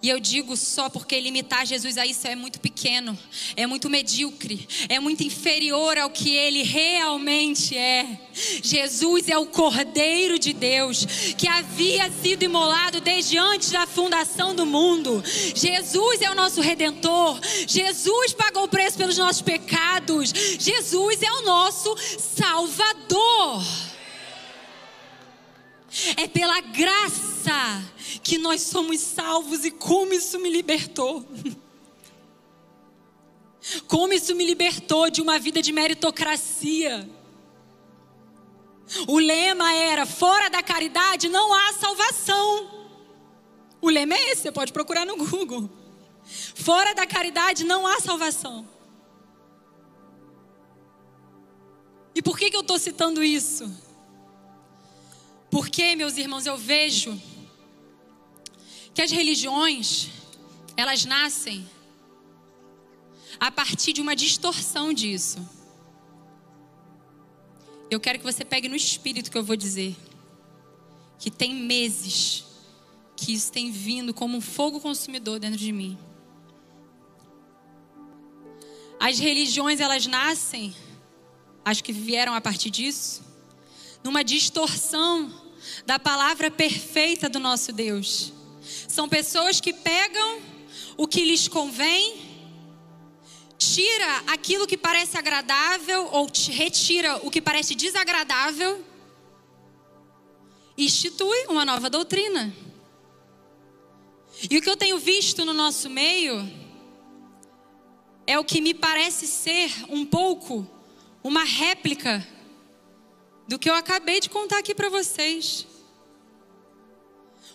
[0.00, 3.18] E eu digo só porque limitar Jesus a isso é muito pequeno,
[3.56, 8.06] é muito medíocre, é muito inferior ao que ele realmente é.
[8.62, 11.04] Jesus é o Cordeiro de Deus
[11.36, 15.20] que havia sido imolado desde antes da fundação do mundo.
[15.54, 17.40] Jesus é o nosso redentor.
[17.66, 20.32] Jesus pagou o preço pelos nossos pecados.
[20.60, 21.96] Jesus é o nosso
[22.36, 23.87] Salvador.
[26.16, 27.82] É pela graça
[28.22, 31.26] que nós somos salvos e como isso me libertou.
[33.86, 37.06] Como isso me libertou de uma vida de meritocracia.
[39.06, 42.78] O lema era: fora da caridade não há salvação.
[43.80, 45.68] O lema é esse, você pode procurar no Google.
[46.54, 48.66] Fora da caridade não há salvação.
[52.14, 53.70] E por que, que eu estou citando isso?
[55.50, 57.20] Porque, meus irmãos, eu vejo
[58.94, 60.10] que as religiões,
[60.76, 61.68] elas nascem
[63.40, 65.38] a partir de uma distorção disso.
[67.90, 69.96] Eu quero que você pegue no espírito que eu vou dizer.
[71.18, 72.44] que tem meses
[73.16, 75.98] que isso tem vindo como um fogo consumidor dentro de mim.
[79.00, 80.74] As religiões, elas nascem,
[81.64, 83.22] acho que vieram a partir disso,
[84.02, 85.32] numa distorção
[85.84, 88.32] da palavra perfeita do nosso Deus.
[88.86, 90.40] São pessoas que pegam
[90.96, 92.20] o que lhes convém,
[93.58, 98.84] tira aquilo que parece agradável ou retira o que parece desagradável
[100.76, 102.54] e institui uma nova doutrina.
[104.48, 106.48] E o que eu tenho visto no nosso meio
[108.24, 110.64] é o que me parece ser um pouco
[111.24, 112.24] uma réplica
[113.48, 115.66] do que eu acabei de contar aqui para vocês.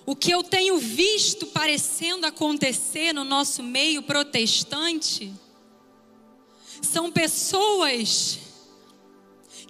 [0.05, 5.31] O que eu tenho visto parecendo acontecer no nosso meio protestante
[6.81, 8.39] são pessoas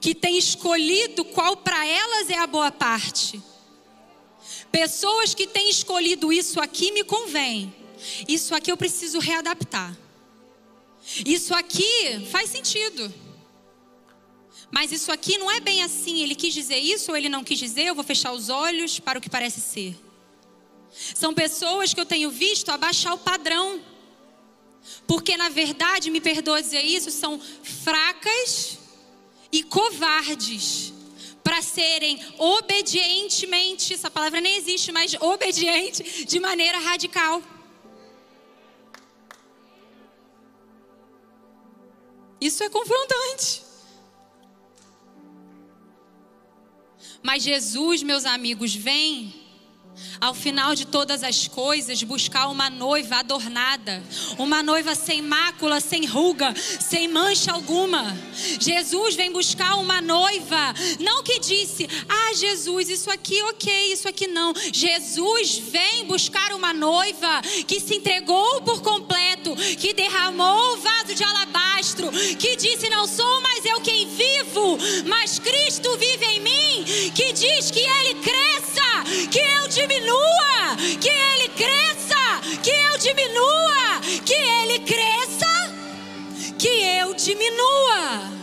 [0.01, 3.41] que têm escolhido qual para elas é a boa parte.
[4.71, 7.74] Pessoas que têm escolhido isso aqui me convém.
[8.28, 9.95] Isso aqui eu preciso readaptar.
[11.26, 13.13] Isso aqui faz sentido.
[14.74, 16.24] Mas isso aqui não é bem assim.
[16.24, 17.84] Ele quis dizer isso ou ele não quis dizer.
[17.84, 19.95] Eu vou fechar os olhos para o que parece ser.
[21.13, 23.80] São pessoas que eu tenho visto abaixar o padrão.
[25.05, 27.39] Porque na verdade, me perdoa dizer isso, são
[27.84, 28.80] fracas
[29.51, 30.91] e covardes
[31.43, 37.43] para serem obedientemente, essa palavra nem existe, mas obediente de maneira radical.
[42.41, 43.62] Isso é confrontante.
[47.24, 49.34] Mas Jesus, meus amigos, vem
[50.19, 54.03] ao final de todas as coisas, buscar uma noiva adornada,
[54.38, 58.15] uma noiva sem mácula, sem ruga, sem mancha alguma.
[58.59, 64.28] Jesus vem buscar uma noiva, não que disse, ah, Jesus, isso aqui ok, isso aqui
[64.28, 64.53] não.
[64.71, 71.23] Jesus vem buscar uma noiva que se entregou por completo, que derramou o vaso de
[71.23, 76.83] alabastro, que disse: Não sou mais eu quem vivo, mas Cristo vive em mim,
[77.13, 84.33] que diz que Ele cresça, que eu diminua, que Ele cresça, que eu diminua, que
[84.33, 85.73] Ele cresça,
[86.57, 88.33] que eu diminua.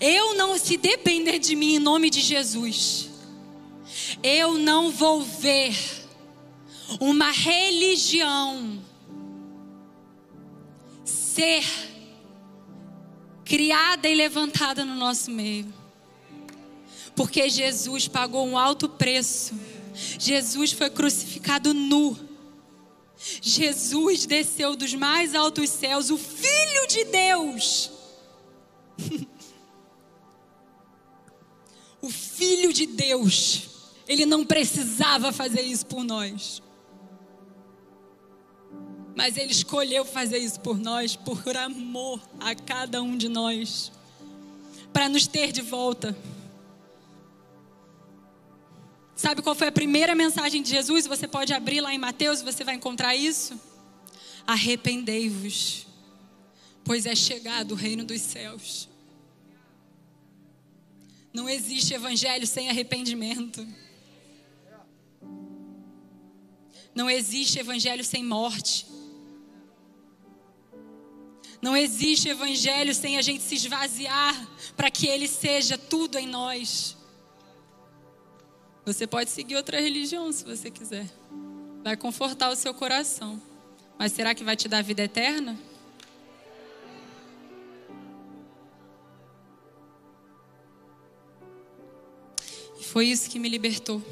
[0.00, 3.10] Eu não, se depender de mim, em nome de Jesus,
[4.22, 5.99] eu não vou ver
[6.98, 8.82] uma religião
[11.04, 11.64] ser
[13.44, 15.72] criada e levantada no nosso meio.
[17.14, 19.54] Porque Jesus pagou um alto preço.
[20.18, 22.18] Jesus foi crucificado nu.
[23.42, 27.90] Jesus desceu dos mais altos céus, o Filho de Deus.
[32.00, 33.62] o Filho de Deus.
[34.08, 36.62] Ele não precisava fazer isso por nós.
[39.14, 43.90] Mas Ele escolheu fazer isso por nós, por amor a cada um de nós,
[44.92, 46.16] para nos ter de volta.
[49.14, 51.06] Sabe qual foi a primeira mensagem de Jesus?
[51.06, 53.60] Você pode abrir lá em Mateus, você vai encontrar isso.
[54.46, 55.86] Arrependei-vos,
[56.82, 58.88] pois é chegado o reino dos céus.
[61.32, 63.66] Não existe evangelho sem arrependimento.
[66.94, 68.86] Não existe evangelho sem morte.
[71.60, 74.34] Não existe evangelho sem a gente se esvaziar
[74.76, 76.96] para que ele seja tudo em nós.
[78.84, 81.06] Você pode seguir outra religião se você quiser.
[81.82, 83.40] Vai confortar o seu coração.
[83.98, 85.58] Mas será que vai te dar vida eterna?
[92.80, 94.02] E foi isso que me libertou.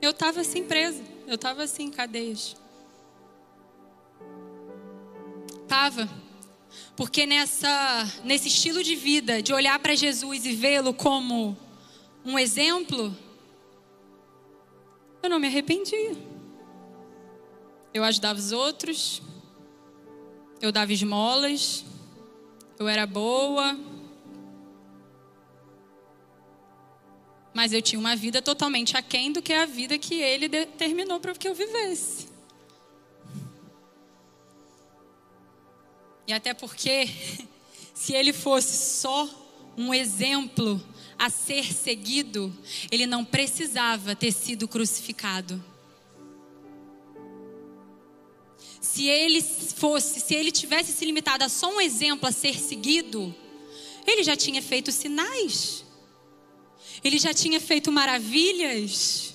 [0.00, 2.56] Eu estava assim presa, eu estava assim em cadeias.
[5.82, 6.08] Tava.
[6.94, 11.56] Porque nessa, nesse estilo de vida, de olhar para Jesus e vê-lo como
[12.24, 13.12] um exemplo,
[15.24, 16.16] eu não me arrependia.
[17.92, 19.20] Eu ajudava os outros,
[20.60, 21.84] eu dava esmolas,
[22.78, 23.76] eu era boa.
[27.52, 31.34] Mas eu tinha uma vida totalmente aquém do que a vida que ele determinou para
[31.34, 32.31] que eu vivesse.
[36.26, 37.08] E até porque,
[37.94, 39.28] se ele fosse só
[39.76, 40.80] um exemplo
[41.18, 42.52] a ser seguido,
[42.90, 45.62] ele não precisava ter sido crucificado.
[48.80, 53.34] Se ele fosse, se ele tivesse se limitado a só um exemplo a ser seguido,
[54.06, 55.84] ele já tinha feito sinais.
[57.04, 59.34] Ele já tinha feito maravilhas.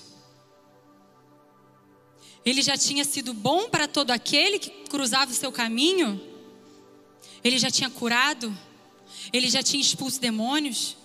[2.44, 6.20] Ele já tinha sido bom para todo aquele que cruzava o seu caminho.
[7.42, 8.56] Ele já tinha curado.
[9.32, 10.96] Ele já tinha expulso demônios.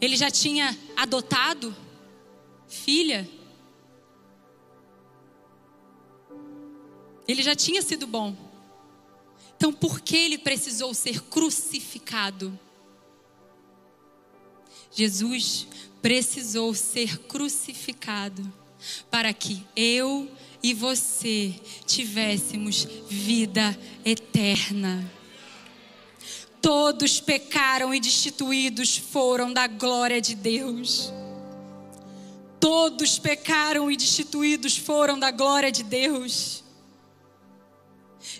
[0.00, 1.74] Ele já tinha adotado
[2.66, 3.28] filha.
[7.28, 8.36] Ele já tinha sido bom.
[9.56, 12.58] Então, por que ele precisou ser crucificado?
[14.90, 15.68] Jesus
[16.02, 18.52] precisou ser crucificado
[19.10, 20.28] para que eu
[20.62, 21.54] e você
[21.84, 25.10] tivéssemos vida eterna.
[26.60, 31.12] Todos pecaram e destituídos foram da glória de Deus.
[32.60, 36.61] Todos pecaram e destituídos foram da glória de Deus.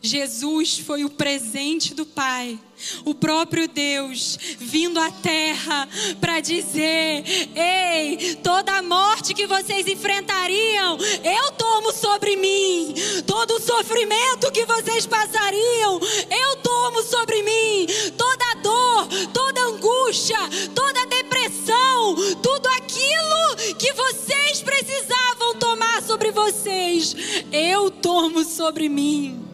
[0.05, 2.59] Jesus foi o presente do Pai,
[3.05, 5.89] o próprio Deus vindo à terra
[6.21, 7.23] para dizer:
[7.55, 12.93] Ei, toda a morte que vocês enfrentariam, eu tomo sobre mim.
[13.25, 17.87] Todo o sofrimento que vocês passariam, eu tomo sobre mim.
[18.19, 20.39] Toda dor, toda angústia,
[20.75, 27.15] toda depressão, tudo aquilo que vocês precisavam tomar sobre vocês,
[27.53, 29.52] eu tomo sobre mim.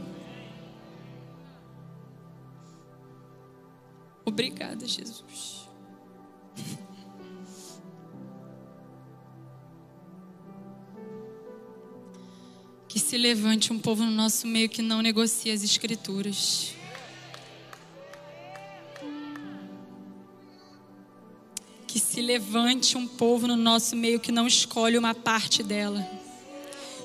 [4.38, 5.66] Obrigada, Jesus.
[12.86, 16.72] Que se levante um povo no nosso meio que não negocia as Escrituras.
[21.88, 26.08] Que se levante um povo no nosso meio que não escolhe uma parte dela.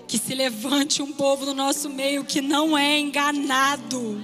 [0.07, 4.21] Que se levante um povo no nosso meio que não é enganado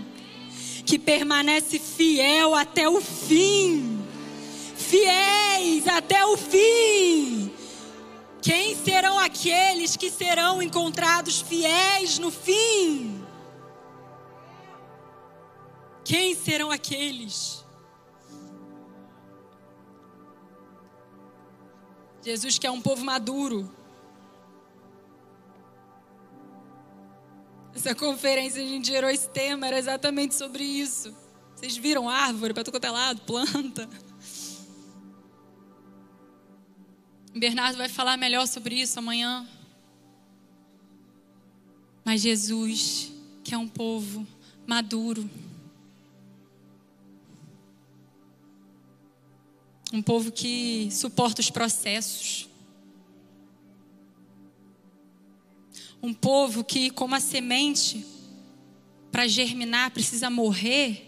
[0.90, 4.04] que permanece fiel até o fim.
[4.76, 7.54] Fiéis até o fim.
[8.42, 13.24] Quem serão aqueles que serão encontrados fiéis no fim?
[16.04, 17.64] Quem serão aqueles?
[22.24, 23.72] Jesus quer um povo maduro.
[27.76, 31.16] Essa conferência a gente gerou esse tema, era exatamente sobre isso.
[31.56, 33.90] Vocês viram árvore para todo é lado, planta.
[37.36, 39.48] O Bernardo vai falar melhor sobre isso amanhã.
[42.04, 43.12] Mas Jesus
[43.44, 44.28] que é um povo
[44.68, 45.30] maduro.
[49.92, 52.49] Um povo que suporta os processos.
[56.02, 58.06] Um povo que, como a semente,
[59.12, 61.06] para germinar precisa morrer.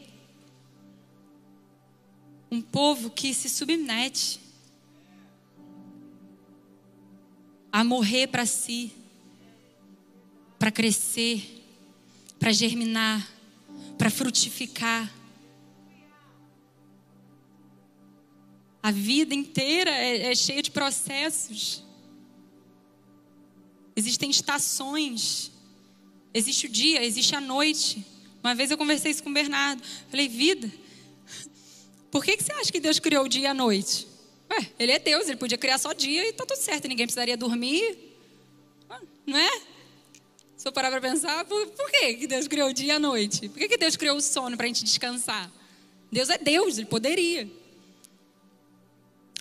[2.51, 4.39] Um povo que se submete
[7.71, 8.91] a morrer para si,
[10.59, 11.63] para crescer,
[12.37, 13.25] para germinar,
[13.97, 15.09] para frutificar.
[18.83, 21.83] A vida inteira é, é cheia de processos.
[24.01, 25.51] Existem estações.
[26.33, 28.03] Existe o dia, existe a noite.
[28.43, 29.83] Uma vez eu conversei isso com o Bernardo.
[30.09, 30.71] Falei, vida,
[32.09, 34.07] por que, que você acha que Deus criou o dia e a noite?
[34.49, 37.37] Ué, ele é Deus, ele podia criar só dia e tá tudo certo, ninguém precisaria
[37.37, 37.95] dormir.
[39.23, 39.61] Não é?
[40.57, 42.99] Se eu parar para pensar, por, por que, que Deus criou o dia e a
[42.99, 43.49] noite?
[43.49, 45.51] Por que, que Deus criou o sono para a gente descansar?
[46.11, 47.47] Deus é Deus, ele poderia.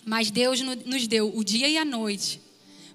[0.05, 2.50] Mas Deus nos deu o dia e a noite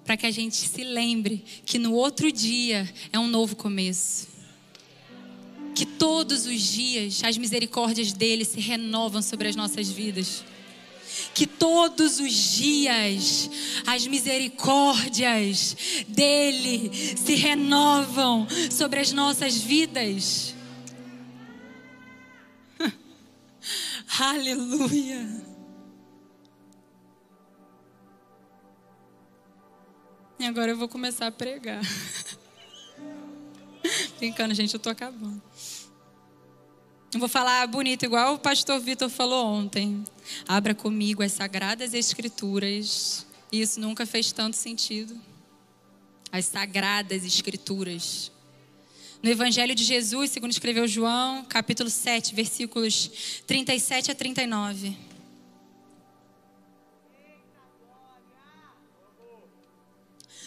[0.06, 4.28] para que a gente se lembre que no outro dia é um novo começo.
[5.74, 10.44] Que todos os dias as misericórdias dele se renovam sobre as nossas vidas.
[11.34, 13.50] Que todos os dias
[13.84, 15.76] as misericórdias
[16.06, 20.54] dele se renovam sobre as nossas vidas.
[24.20, 25.55] Aleluia.
[30.38, 31.80] E agora eu vou começar a pregar.
[34.18, 35.42] Brincando, gente, eu tô acabando.
[37.12, 40.04] Eu vou falar bonito, igual o pastor Vitor falou ontem.
[40.46, 43.26] Abra comigo as sagradas escrituras.
[43.50, 45.18] Isso nunca fez tanto sentido.
[46.30, 48.30] As sagradas escrituras.
[49.22, 55.05] No Evangelho de Jesus, segundo escreveu João, capítulo 7, versículos 37 a 39.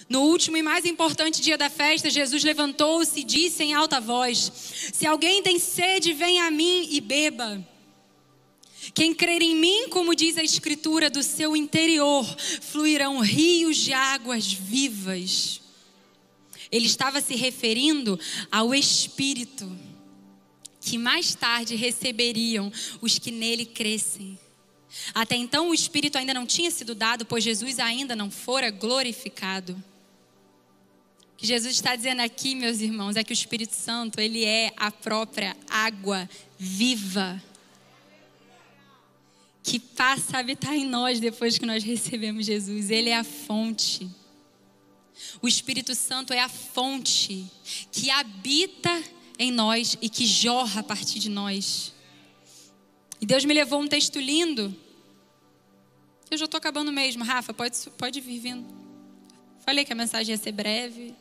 [0.09, 4.51] No último e mais importante dia da festa, Jesus levantou-se e disse em alta voz:
[4.91, 7.63] Se alguém tem sede, venha a mim e beba.
[8.95, 12.25] Quem crer em mim, como diz a Escritura, do seu interior
[12.59, 15.61] fluirão rios de águas vivas.
[16.71, 18.19] Ele estava se referindo
[18.51, 19.71] ao Espírito,
[20.81, 24.39] que mais tarde receberiam os que nele crescem.
[25.13, 29.81] Até então o Espírito ainda não tinha sido dado, pois Jesus ainda não fora glorificado.
[31.39, 34.91] Que Jesus está dizendo aqui, meus irmãos, é que o Espírito Santo, ele é a
[34.91, 37.41] própria água viva
[39.63, 42.89] que passa a habitar em nós depois que nós recebemos Jesus.
[42.89, 44.09] Ele é a fonte.
[45.41, 47.49] O Espírito Santo é a fonte
[47.89, 49.01] que habita
[49.37, 51.93] em nós e que jorra a partir de nós.
[53.21, 54.75] E Deus me levou um texto lindo.
[56.29, 57.23] Eu já estou acabando mesmo.
[57.23, 58.88] Rafa, pode, pode vir vindo.
[59.69, 61.13] Falei que a mensagem ia ser breve.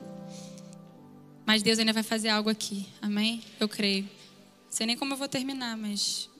[1.44, 2.86] Mas Deus ainda vai fazer algo aqui.
[3.02, 3.42] Amém?
[3.60, 4.04] Eu creio.
[4.04, 6.30] Não sei nem como eu vou terminar, mas.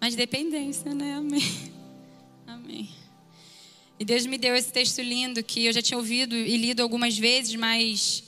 [0.00, 1.12] Mas dependência, né?
[1.12, 1.42] Amém.
[2.48, 2.88] Amém.
[4.00, 7.18] E Deus me deu esse texto lindo que eu já tinha ouvido e lido algumas
[7.18, 8.24] vezes, mas.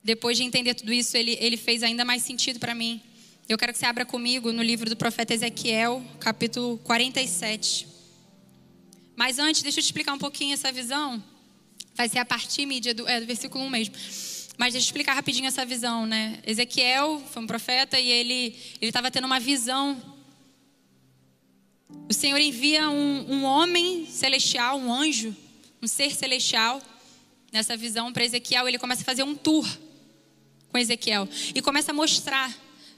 [0.00, 3.02] Depois de entender tudo isso, ele, ele fez ainda mais sentido para mim.
[3.48, 7.95] Eu quero que você abra comigo no livro do profeta Ezequiel, capítulo 47.
[9.16, 11.22] Mas antes, deixa eu te explicar um pouquinho essa visão.
[11.94, 13.94] Vai ser a partir mídia do, é, do versículo 1 mesmo.
[14.58, 16.38] Mas deixa eu explicar rapidinho essa visão, né?
[16.46, 20.00] Ezequiel foi um profeta e ele estava tendo uma visão.
[22.08, 25.34] O Senhor envia um, um homem celestial, um anjo,
[25.82, 26.80] um ser celestial,
[27.50, 28.68] nessa visão para Ezequiel.
[28.68, 29.66] Ele começa a fazer um tour
[30.70, 32.54] com Ezequiel e começa a mostrar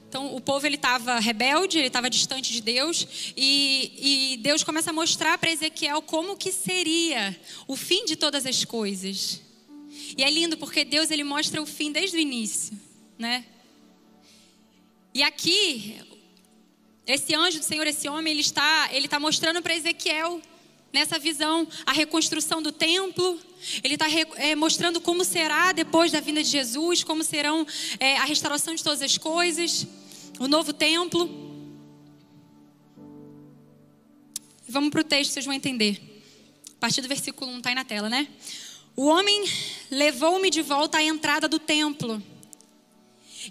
[0.09, 3.05] então, o povo ele estava rebelde, ele estava distante de Deus,
[3.37, 8.43] e, e Deus começa a mostrar para Ezequiel como que seria o fim de todas
[8.47, 9.39] as coisas.
[10.17, 12.75] E é lindo porque Deus ele mostra o fim desde o início,
[13.19, 13.45] né?
[15.13, 16.01] E aqui,
[17.05, 20.41] esse anjo do Senhor, esse homem, ele está, ele está mostrando para Ezequiel
[20.91, 23.39] nessa visão a reconstrução do templo.
[23.83, 24.05] Ele está
[24.37, 27.65] é, mostrando como será depois da vinda de Jesus, como serão
[27.99, 29.87] é, a restauração de todas as coisas
[30.39, 31.29] o novo templo.
[34.67, 35.99] Vamos para o texto, vocês vão entender.
[36.77, 38.27] A partir do versículo 1 está aí na tela, né?
[38.95, 39.43] O homem
[39.91, 42.23] levou-me de volta à entrada do templo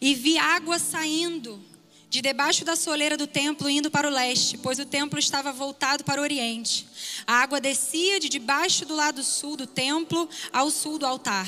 [0.01, 1.63] e vi água saindo
[2.09, 6.05] de debaixo da soleira do templo indo para o leste, pois o templo estava voltado
[6.05, 6.89] para o oriente.
[7.27, 11.47] A água descia de debaixo do lado sul do templo ao sul do altar.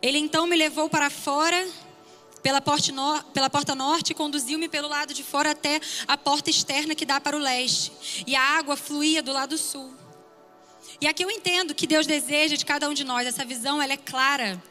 [0.00, 1.66] Ele então me levou para fora
[2.42, 6.94] pela, no, pela porta norte e conduziu-me pelo lado de fora até a porta externa
[6.94, 8.24] que dá para o leste.
[8.26, 9.92] E a água fluía do lado sul.
[11.00, 13.26] E aqui eu entendo que Deus deseja de cada um de nós.
[13.26, 14.62] Essa visão ela é clara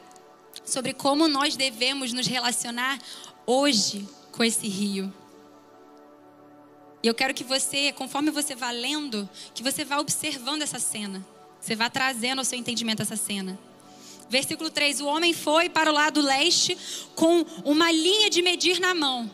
[0.64, 2.98] sobre como nós devemos nos relacionar
[3.46, 5.12] hoje com esse rio.
[7.02, 11.24] E eu quero que você, conforme você vá lendo, que você vá observando essa cena.
[11.60, 13.58] Você vá trazendo ao seu entendimento essa cena.
[14.28, 16.76] Versículo 3: O homem foi para o lado leste
[17.14, 19.30] com uma linha de medir na mão.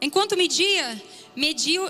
[0.00, 1.02] Enquanto media,
[1.36, 1.86] mediu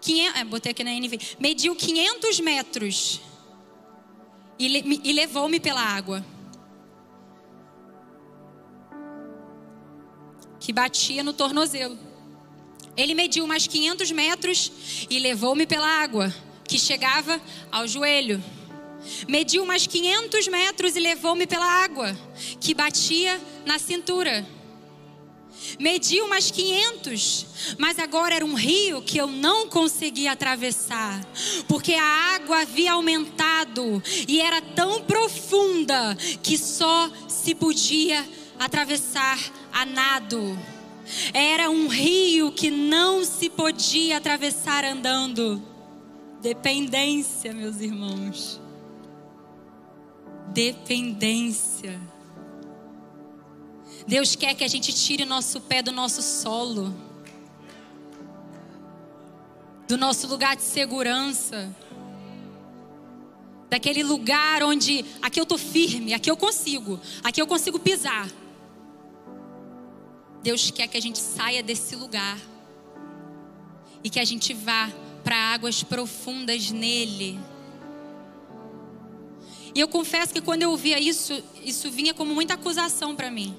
[0.00, 3.20] 500, é, botei aqui na NV, mediu 500 metros
[4.58, 4.66] e,
[5.08, 6.24] e levou-me pela água.
[10.62, 11.98] Que batia no tornozelo.
[12.96, 14.72] Ele mediu mais 500 metros
[15.10, 16.32] e levou-me pela água,
[16.68, 17.40] que chegava
[17.72, 18.40] ao joelho.
[19.26, 22.16] Mediu mais 500 metros e levou-me pela água,
[22.60, 24.46] que batia na cintura.
[25.80, 27.46] Mediu mais 500,
[27.76, 31.26] mas agora era um rio que eu não conseguia atravessar,
[31.66, 38.24] porque a água havia aumentado e era tão profunda que só se podia
[38.60, 39.38] atravessar
[39.72, 40.58] a nado.
[41.32, 45.62] Era um rio que não se podia atravessar andando.
[46.40, 48.62] Dependência, meus irmãos
[50.52, 52.00] dependência.
[54.06, 56.94] Deus quer que a gente tire nosso pé do nosso solo,
[59.88, 61.74] do nosso lugar de segurança,
[63.70, 68.28] daquele lugar onde aqui eu tô firme, aqui eu consigo, aqui eu consigo pisar.
[70.42, 72.38] Deus quer que a gente saia desse lugar
[74.02, 74.90] e que a gente vá
[75.22, 77.38] para águas profundas nele.
[79.74, 83.56] E eu confesso que quando eu ouvia isso, isso vinha como muita acusação para mim.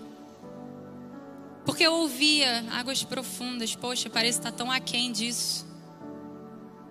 [1.66, 5.66] Porque eu ouvia águas profundas, poxa, parece estar tão aquém disso.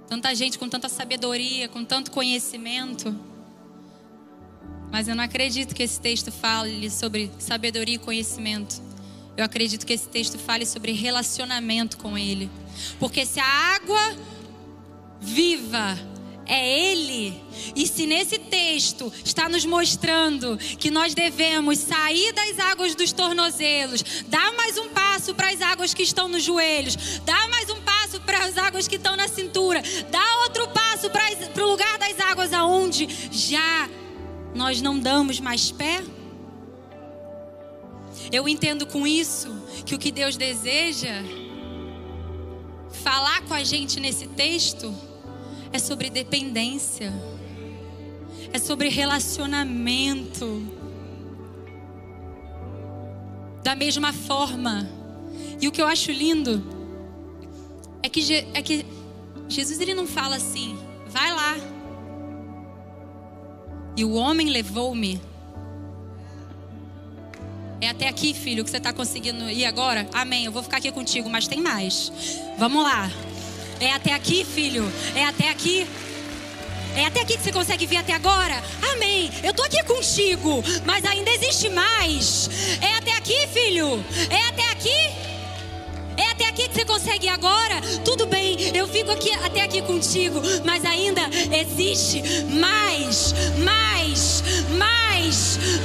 [0.08, 3.14] Tanta gente com tanta sabedoria, com tanto conhecimento.
[4.90, 8.91] Mas eu não acredito que esse texto fale sobre sabedoria e conhecimento.
[9.36, 12.50] Eu acredito que esse texto fale sobre relacionamento com Ele.
[12.98, 14.16] Porque se a água
[15.20, 15.98] viva
[16.44, 17.40] é Ele,
[17.74, 24.02] e se nesse texto está nos mostrando que nós devemos sair das águas dos tornozelos,
[24.26, 28.20] dar mais um passo para as águas que estão nos joelhos, dar mais um passo
[28.20, 32.52] para as águas que estão na cintura, dar outro passo para o lugar das águas
[32.52, 33.88] aonde já
[34.54, 36.02] nós não damos mais pé.
[38.32, 39.48] Eu entendo com isso
[39.84, 41.22] que o que Deus deseja
[43.04, 44.94] falar com a gente nesse texto
[45.70, 47.12] é sobre dependência,
[48.50, 50.62] é sobre relacionamento.
[53.62, 54.88] Da mesma forma,
[55.60, 56.62] e o que eu acho lindo
[58.02, 58.84] é que, é que
[59.46, 60.76] Jesus ele não fala assim,
[61.06, 61.54] vai lá.
[63.94, 65.31] E o homem levou-me.
[67.82, 70.08] É até aqui, filho, que você está conseguindo ir agora?
[70.12, 70.44] Amém.
[70.44, 72.12] Eu vou ficar aqui contigo, mas tem mais.
[72.56, 73.10] Vamos lá.
[73.80, 74.88] É até aqui, filho?
[75.16, 75.84] É até aqui?
[76.94, 78.54] É até aqui que você consegue vir até agora?
[78.92, 79.28] Amém.
[79.42, 82.48] Eu tô aqui contigo, mas ainda existe mais.
[82.80, 84.04] É até aqui, filho?
[84.30, 85.32] É até aqui?
[86.16, 87.80] É até aqui que você consegue ir agora?
[88.04, 94.44] Tudo bem, eu fico aqui até aqui contigo, mas ainda existe mais, mais,
[94.78, 95.11] mais,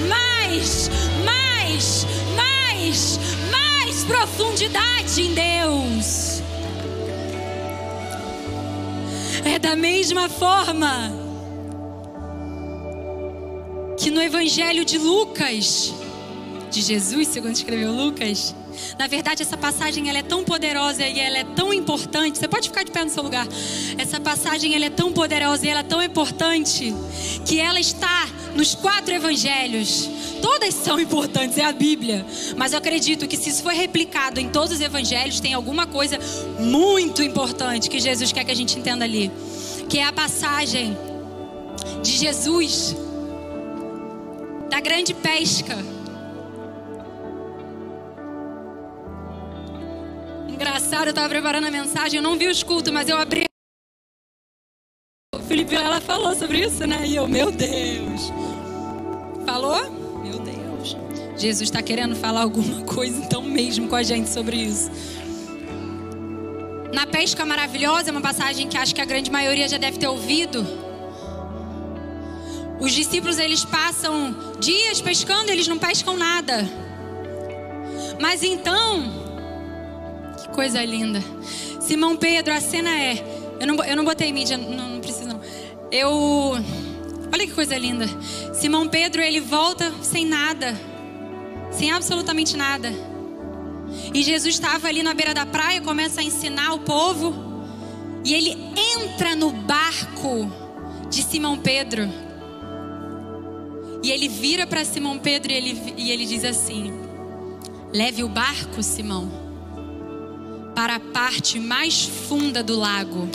[0.08, 0.90] mais,
[1.24, 3.20] mais, mais,
[3.52, 6.42] mais profundidade em Deus.
[9.46, 11.12] É da mesma forma
[13.98, 15.94] que no Evangelho de Lucas,
[16.72, 18.56] de Jesus, segundo escreveu Lucas,
[18.98, 22.38] na verdade, essa passagem ela é tão poderosa e ela é tão importante.
[22.38, 23.48] Você pode ficar de pé no seu lugar.
[23.98, 26.94] Essa passagem ela é tão poderosa e ela é tão importante
[27.46, 30.10] que ela está nos quatro evangelhos.
[30.42, 32.26] Todas são importantes, é a Bíblia.
[32.56, 36.20] Mas eu acredito que se isso for replicado em todos os evangelhos, tem alguma coisa
[36.60, 39.32] muito importante que Jesus quer que a gente entenda ali.
[39.90, 40.98] Que é a passagem
[42.04, 42.96] de Jesus
[44.70, 45.97] da grande pesca.
[50.68, 53.46] Engraçado, eu estava preparando a mensagem, eu não vi os cultos, mas eu abri.
[55.34, 57.08] O Felipe, ela falou sobre isso, né?
[57.08, 58.34] E eu, meu Deus.
[59.46, 59.90] Falou?
[60.22, 60.98] Meu Deus.
[61.38, 64.92] Jesus está querendo falar alguma coisa, então, mesmo com a gente sobre isso.
[66.94, 70.68] Na pesca maravilhosa, uma passagem que acho que a grande maioria já deve ter ouvido.
[72.82, 76.70] Os discípulos eles passam dias pescando, eles não pescam nada.
[78.20, 79.27] Mas então,
[80.58, 81.24] coisa linda.
[81.80, 83.24] Simão Pedro, a cena é.
[83.60, 85.40] Eu não, eu não botei mídia, não, não precisa não.
[85.92, 86.12] Eu.
[87.32, 88.08] Olha que coisa linda.
[88.56, 90.76] Simão Pedro, ele volta sem nada,
[91.70, 92.92] sem absolutamente nada.
[94.12, 97.36] E Jesus estava ali na beira da praia, começa a ensinar o povo.
[98.26, 98.58] E ele
[98.96, 100.52] entra no barco
[101.08, 102.10] de Simão Pedro.
[104.02, 106.92] E ele vira para Simão Pedro e ele, e ele diz assim:
[107.94, 109.47] Leve o barco, Simão,
[110.78, 113.28] para a parte mais funda do lago.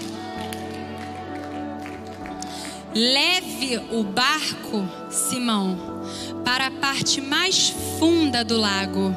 [2.95, 5.77] Leve o barco, Simão,
[6.45, 9.13] para a parte mais funda do lago.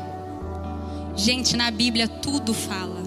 [1.16, 3.04] Gente, na Bíblia tudo fala.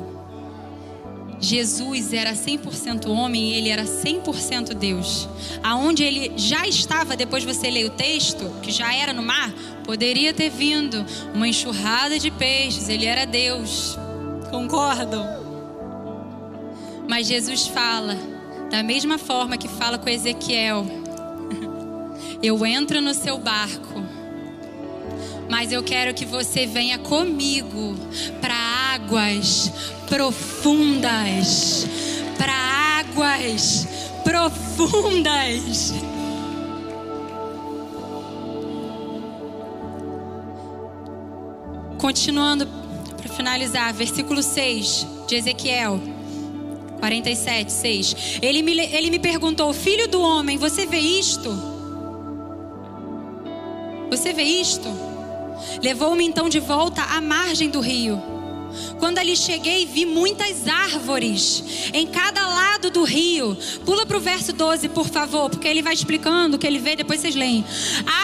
[1.40, 5.28] Jesus era 100% homem e ele era 100% Deus.
[5.64, 9.52] Aonde ele já estava, depois você lê o texto, que já era no mar,
[9.82, 11.04] poderia ter vindo
[11.34, 13.98] uma enxurrada de peixes, ele era Deus.
[14.50, 15.24] Concordam?
[17.08, 18.16] Mas Jesus fala:
[18.70, 20.86] da mesma forma que fala com Ezequiel,
[22.42, 24.02] eu entro no seu barco,
[25.48, 27.94] mas eu quero que você venha comigo
[28.40, 28.54] para
[28.94, 29.72] águas
[30.06, 31.86] profundas,
[32.36, 32.52] para
[33.00, 33.86] águas
[34.22, 35.94] profundas.
[41.98, 42.87] Continuando
[43.38, 46.00] finalizar, versículo 6 de Ezequiel.
[46.98, 48.16] 47, 6.
[48.42, 51.48] Ele me, ele me perguntou: Filho do homem, você vê isto?
[54.10, 54.88] Você vê isto?
[55.80, 58.20] Levou-me então de volta à margem do rio.
[58.98, 61.62] Quando ali cheguei, vi muitas árvores
[61.92, 63.56] em cada lado do rio.
[63.84, 66.96] Pula para o verso 12, por favor, porque ele vai explicando o que ele vê,
[66.96, 67.64] depois vocês leem.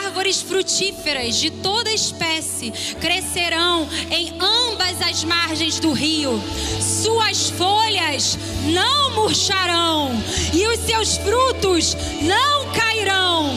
[0.04, 6.40] Árvores frutíferas de toda espécie crescerão em ambas as margens do rio.
[6.80, 8.38] Suas folhas
[8.72, 10.10] não murcharão
[10.52, 13.50] e os seus frutos não cairão.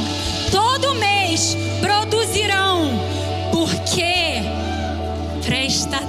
[0.52, 2.90] Todo mês produzirão,
[3.52, 4.42] porque
[5.46, 6.00] presta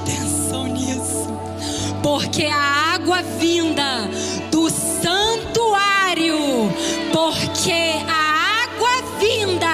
[2.02, 4.08] porque a água vinda
[4.50, 6.36] do santuário,
[7.12, 7.72] porque
[8.08, 9.68] a água vinda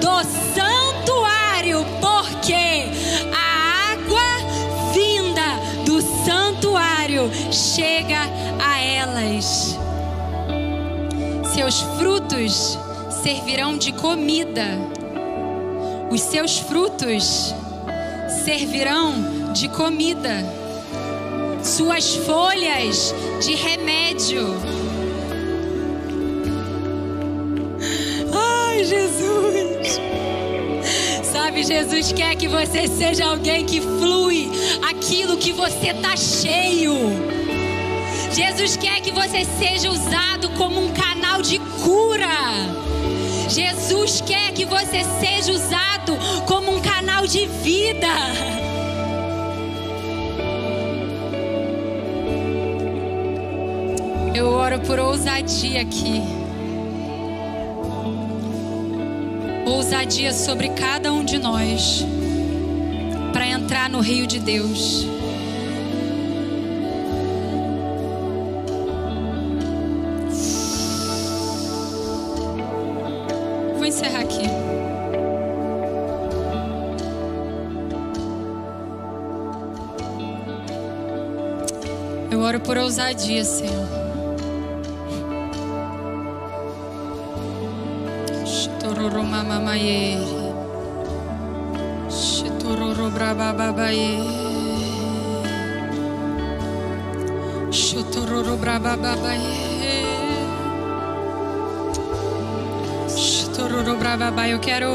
[0.00, 2.88] do santuário, porque
[3.34, 8.20] a água vinda do santuário chega
[8.62, 9.78] a elas.
[11.54, 12.78] Seus frutos
[13.22, 14.66] servirão de comida.
[16.10, 17.54] Os seus frutos
[18.44, 20.65] servirão de comida.
[21.66, 24.54] Suas folhas de remédio.
[28.32, 30.00] Ai, Jesus.
[31.24, 34.48] Sabe, Jesus quer que você seja alguém que flui
[34.88, 36.94] aquilo que você tá cheio.
[38.32, 42.28] Jesus quer que você seja usado como um canal de cura.
[43.48, 48.65] Jesus quer que você seja usado como um canal de vida.
[54.66, 56.20] Oro por ousadia aqui.
[59.64, 62.04] Ousadia sobre cada um de nós
[63.32, 65.06] para entrar no rio de Deus.
[73.76, 74.46] Vou encerrar aqui.
[82.32, 83.85] Eu oro por ousadia, Senhor.
[104.16, 104.52] Brababaye.
[104.52, 104.88] Eu quero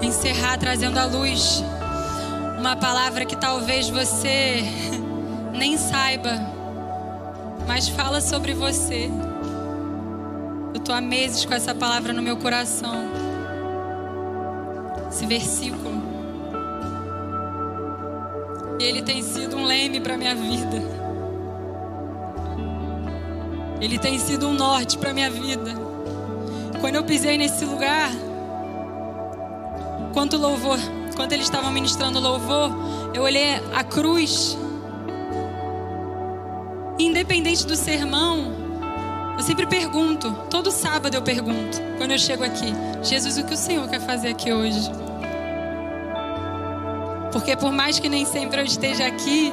[0.00, 1.64] encerrar trazendo à luz
[2.56, 4.62] uma palavra que talvez você
[5.52, 6.30] nem saiba,
[7.66, 9.10] mas fala sobre você.
[10.72, 12.94] Eu tô há meses com essa palavra no meu coração.
[15.10, 16.00] Esse versículo.
[18.78, 20.80] E ele tem sido um leme para minha vida.
[23.80, 25.72] Ele tem sido um norte para minha vida.
[26.80, 28.10] Quando eu pisei nesse lugar,
[30.14, 30.78] quanto louvor,
[31.16, 32.70] quando eles estavam ministrando louvor,
[33.12, 34.56] eu olhei a cruz.
[36.98, 38.54] Independente do sermão,
[39.36, 43.56] eu sempre pergunto, todo sábado eu pergunto, quando eu chego aqui, Jesus, o que o
[43.56, 44.90] Senhor quer fazer aqui hoje?
[47.32, 49.52] Porque por mais que nem sempre eu esteja aqui,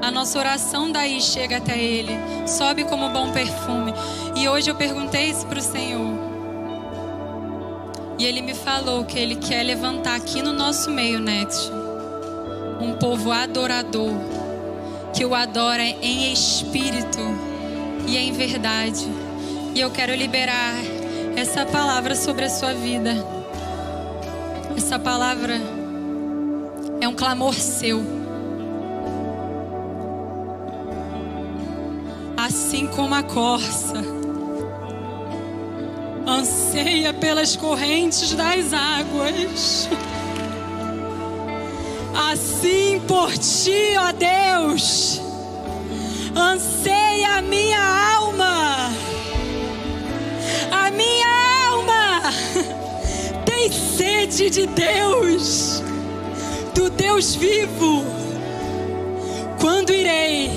[0.00, 2.12] a nossa oração daí chega até Ele,
[2.48, 3.92] sobe como bom perfume.
[4.34, 6.19] E hoje eu perguntei isso para o Senhor.
[8.20, 11.70] E Ele me falou que Ele quer levantar aqui no nosso meio, Next,
[12.78, 14.12] um povo adorador,
[15.14, 17.18] que o adora em espírito
[18.06, 19.06] e em verdade.
[19.74, 20.74] E eu quero liberar
[21.34, 23.16] essa palavra sobre a sua vida.
[24.76, 25.58] Essa palavra
[27.00, 28.02] é um clamor seu.
[32.36, 34.19] Assim como a corça
[36.30, 39.88] anseia pelas correntes das águas.
[42.30, 45.20] Assim por ti, ó Deus,
[46.36, 48.90] anseia a minha alma.
[50.70, 52.22] A minha alma
[53.44, 55.82] tem sede de Deus,
[56.74, 58.04] do Deus vivo.
[59.60, 60.50] Quando irei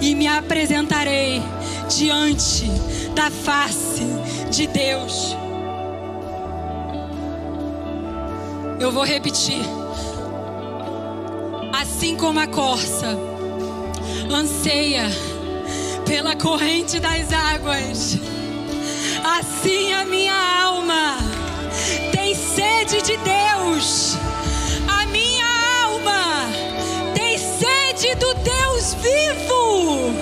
[0.00, 1.42] e me apresentarei
[1.88, 2.66] diante
[3.14, 4.21] da face
[4.52, 5.34] de Deus.
[8.78, 9.62] Eu vou repetir.
[11.72, 13.16] Assim como a corça
[14.30, 15.06] anseia
[16.06, 18.18] pela corrente das águas,
[19.24, 20.34] assim a minha
[20.64, 21.16] alma
[22.12, 24.18] tem sede de Deus.
[24.86, 25.46] A minha
[25.86, 26.46] alma
[27.14, 30.12] tem sede do Deus vivo.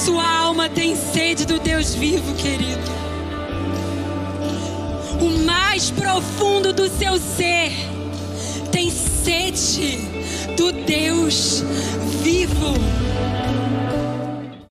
[0.00, 2.90] Sua alma tem sede do Deus vivo, querido.
[5.20, 7.70] O mais profundo do seu ser
[8.72, 9.98] tem sede
[10.56, 11.62] do Deus
[12.22, 12.72] vivo.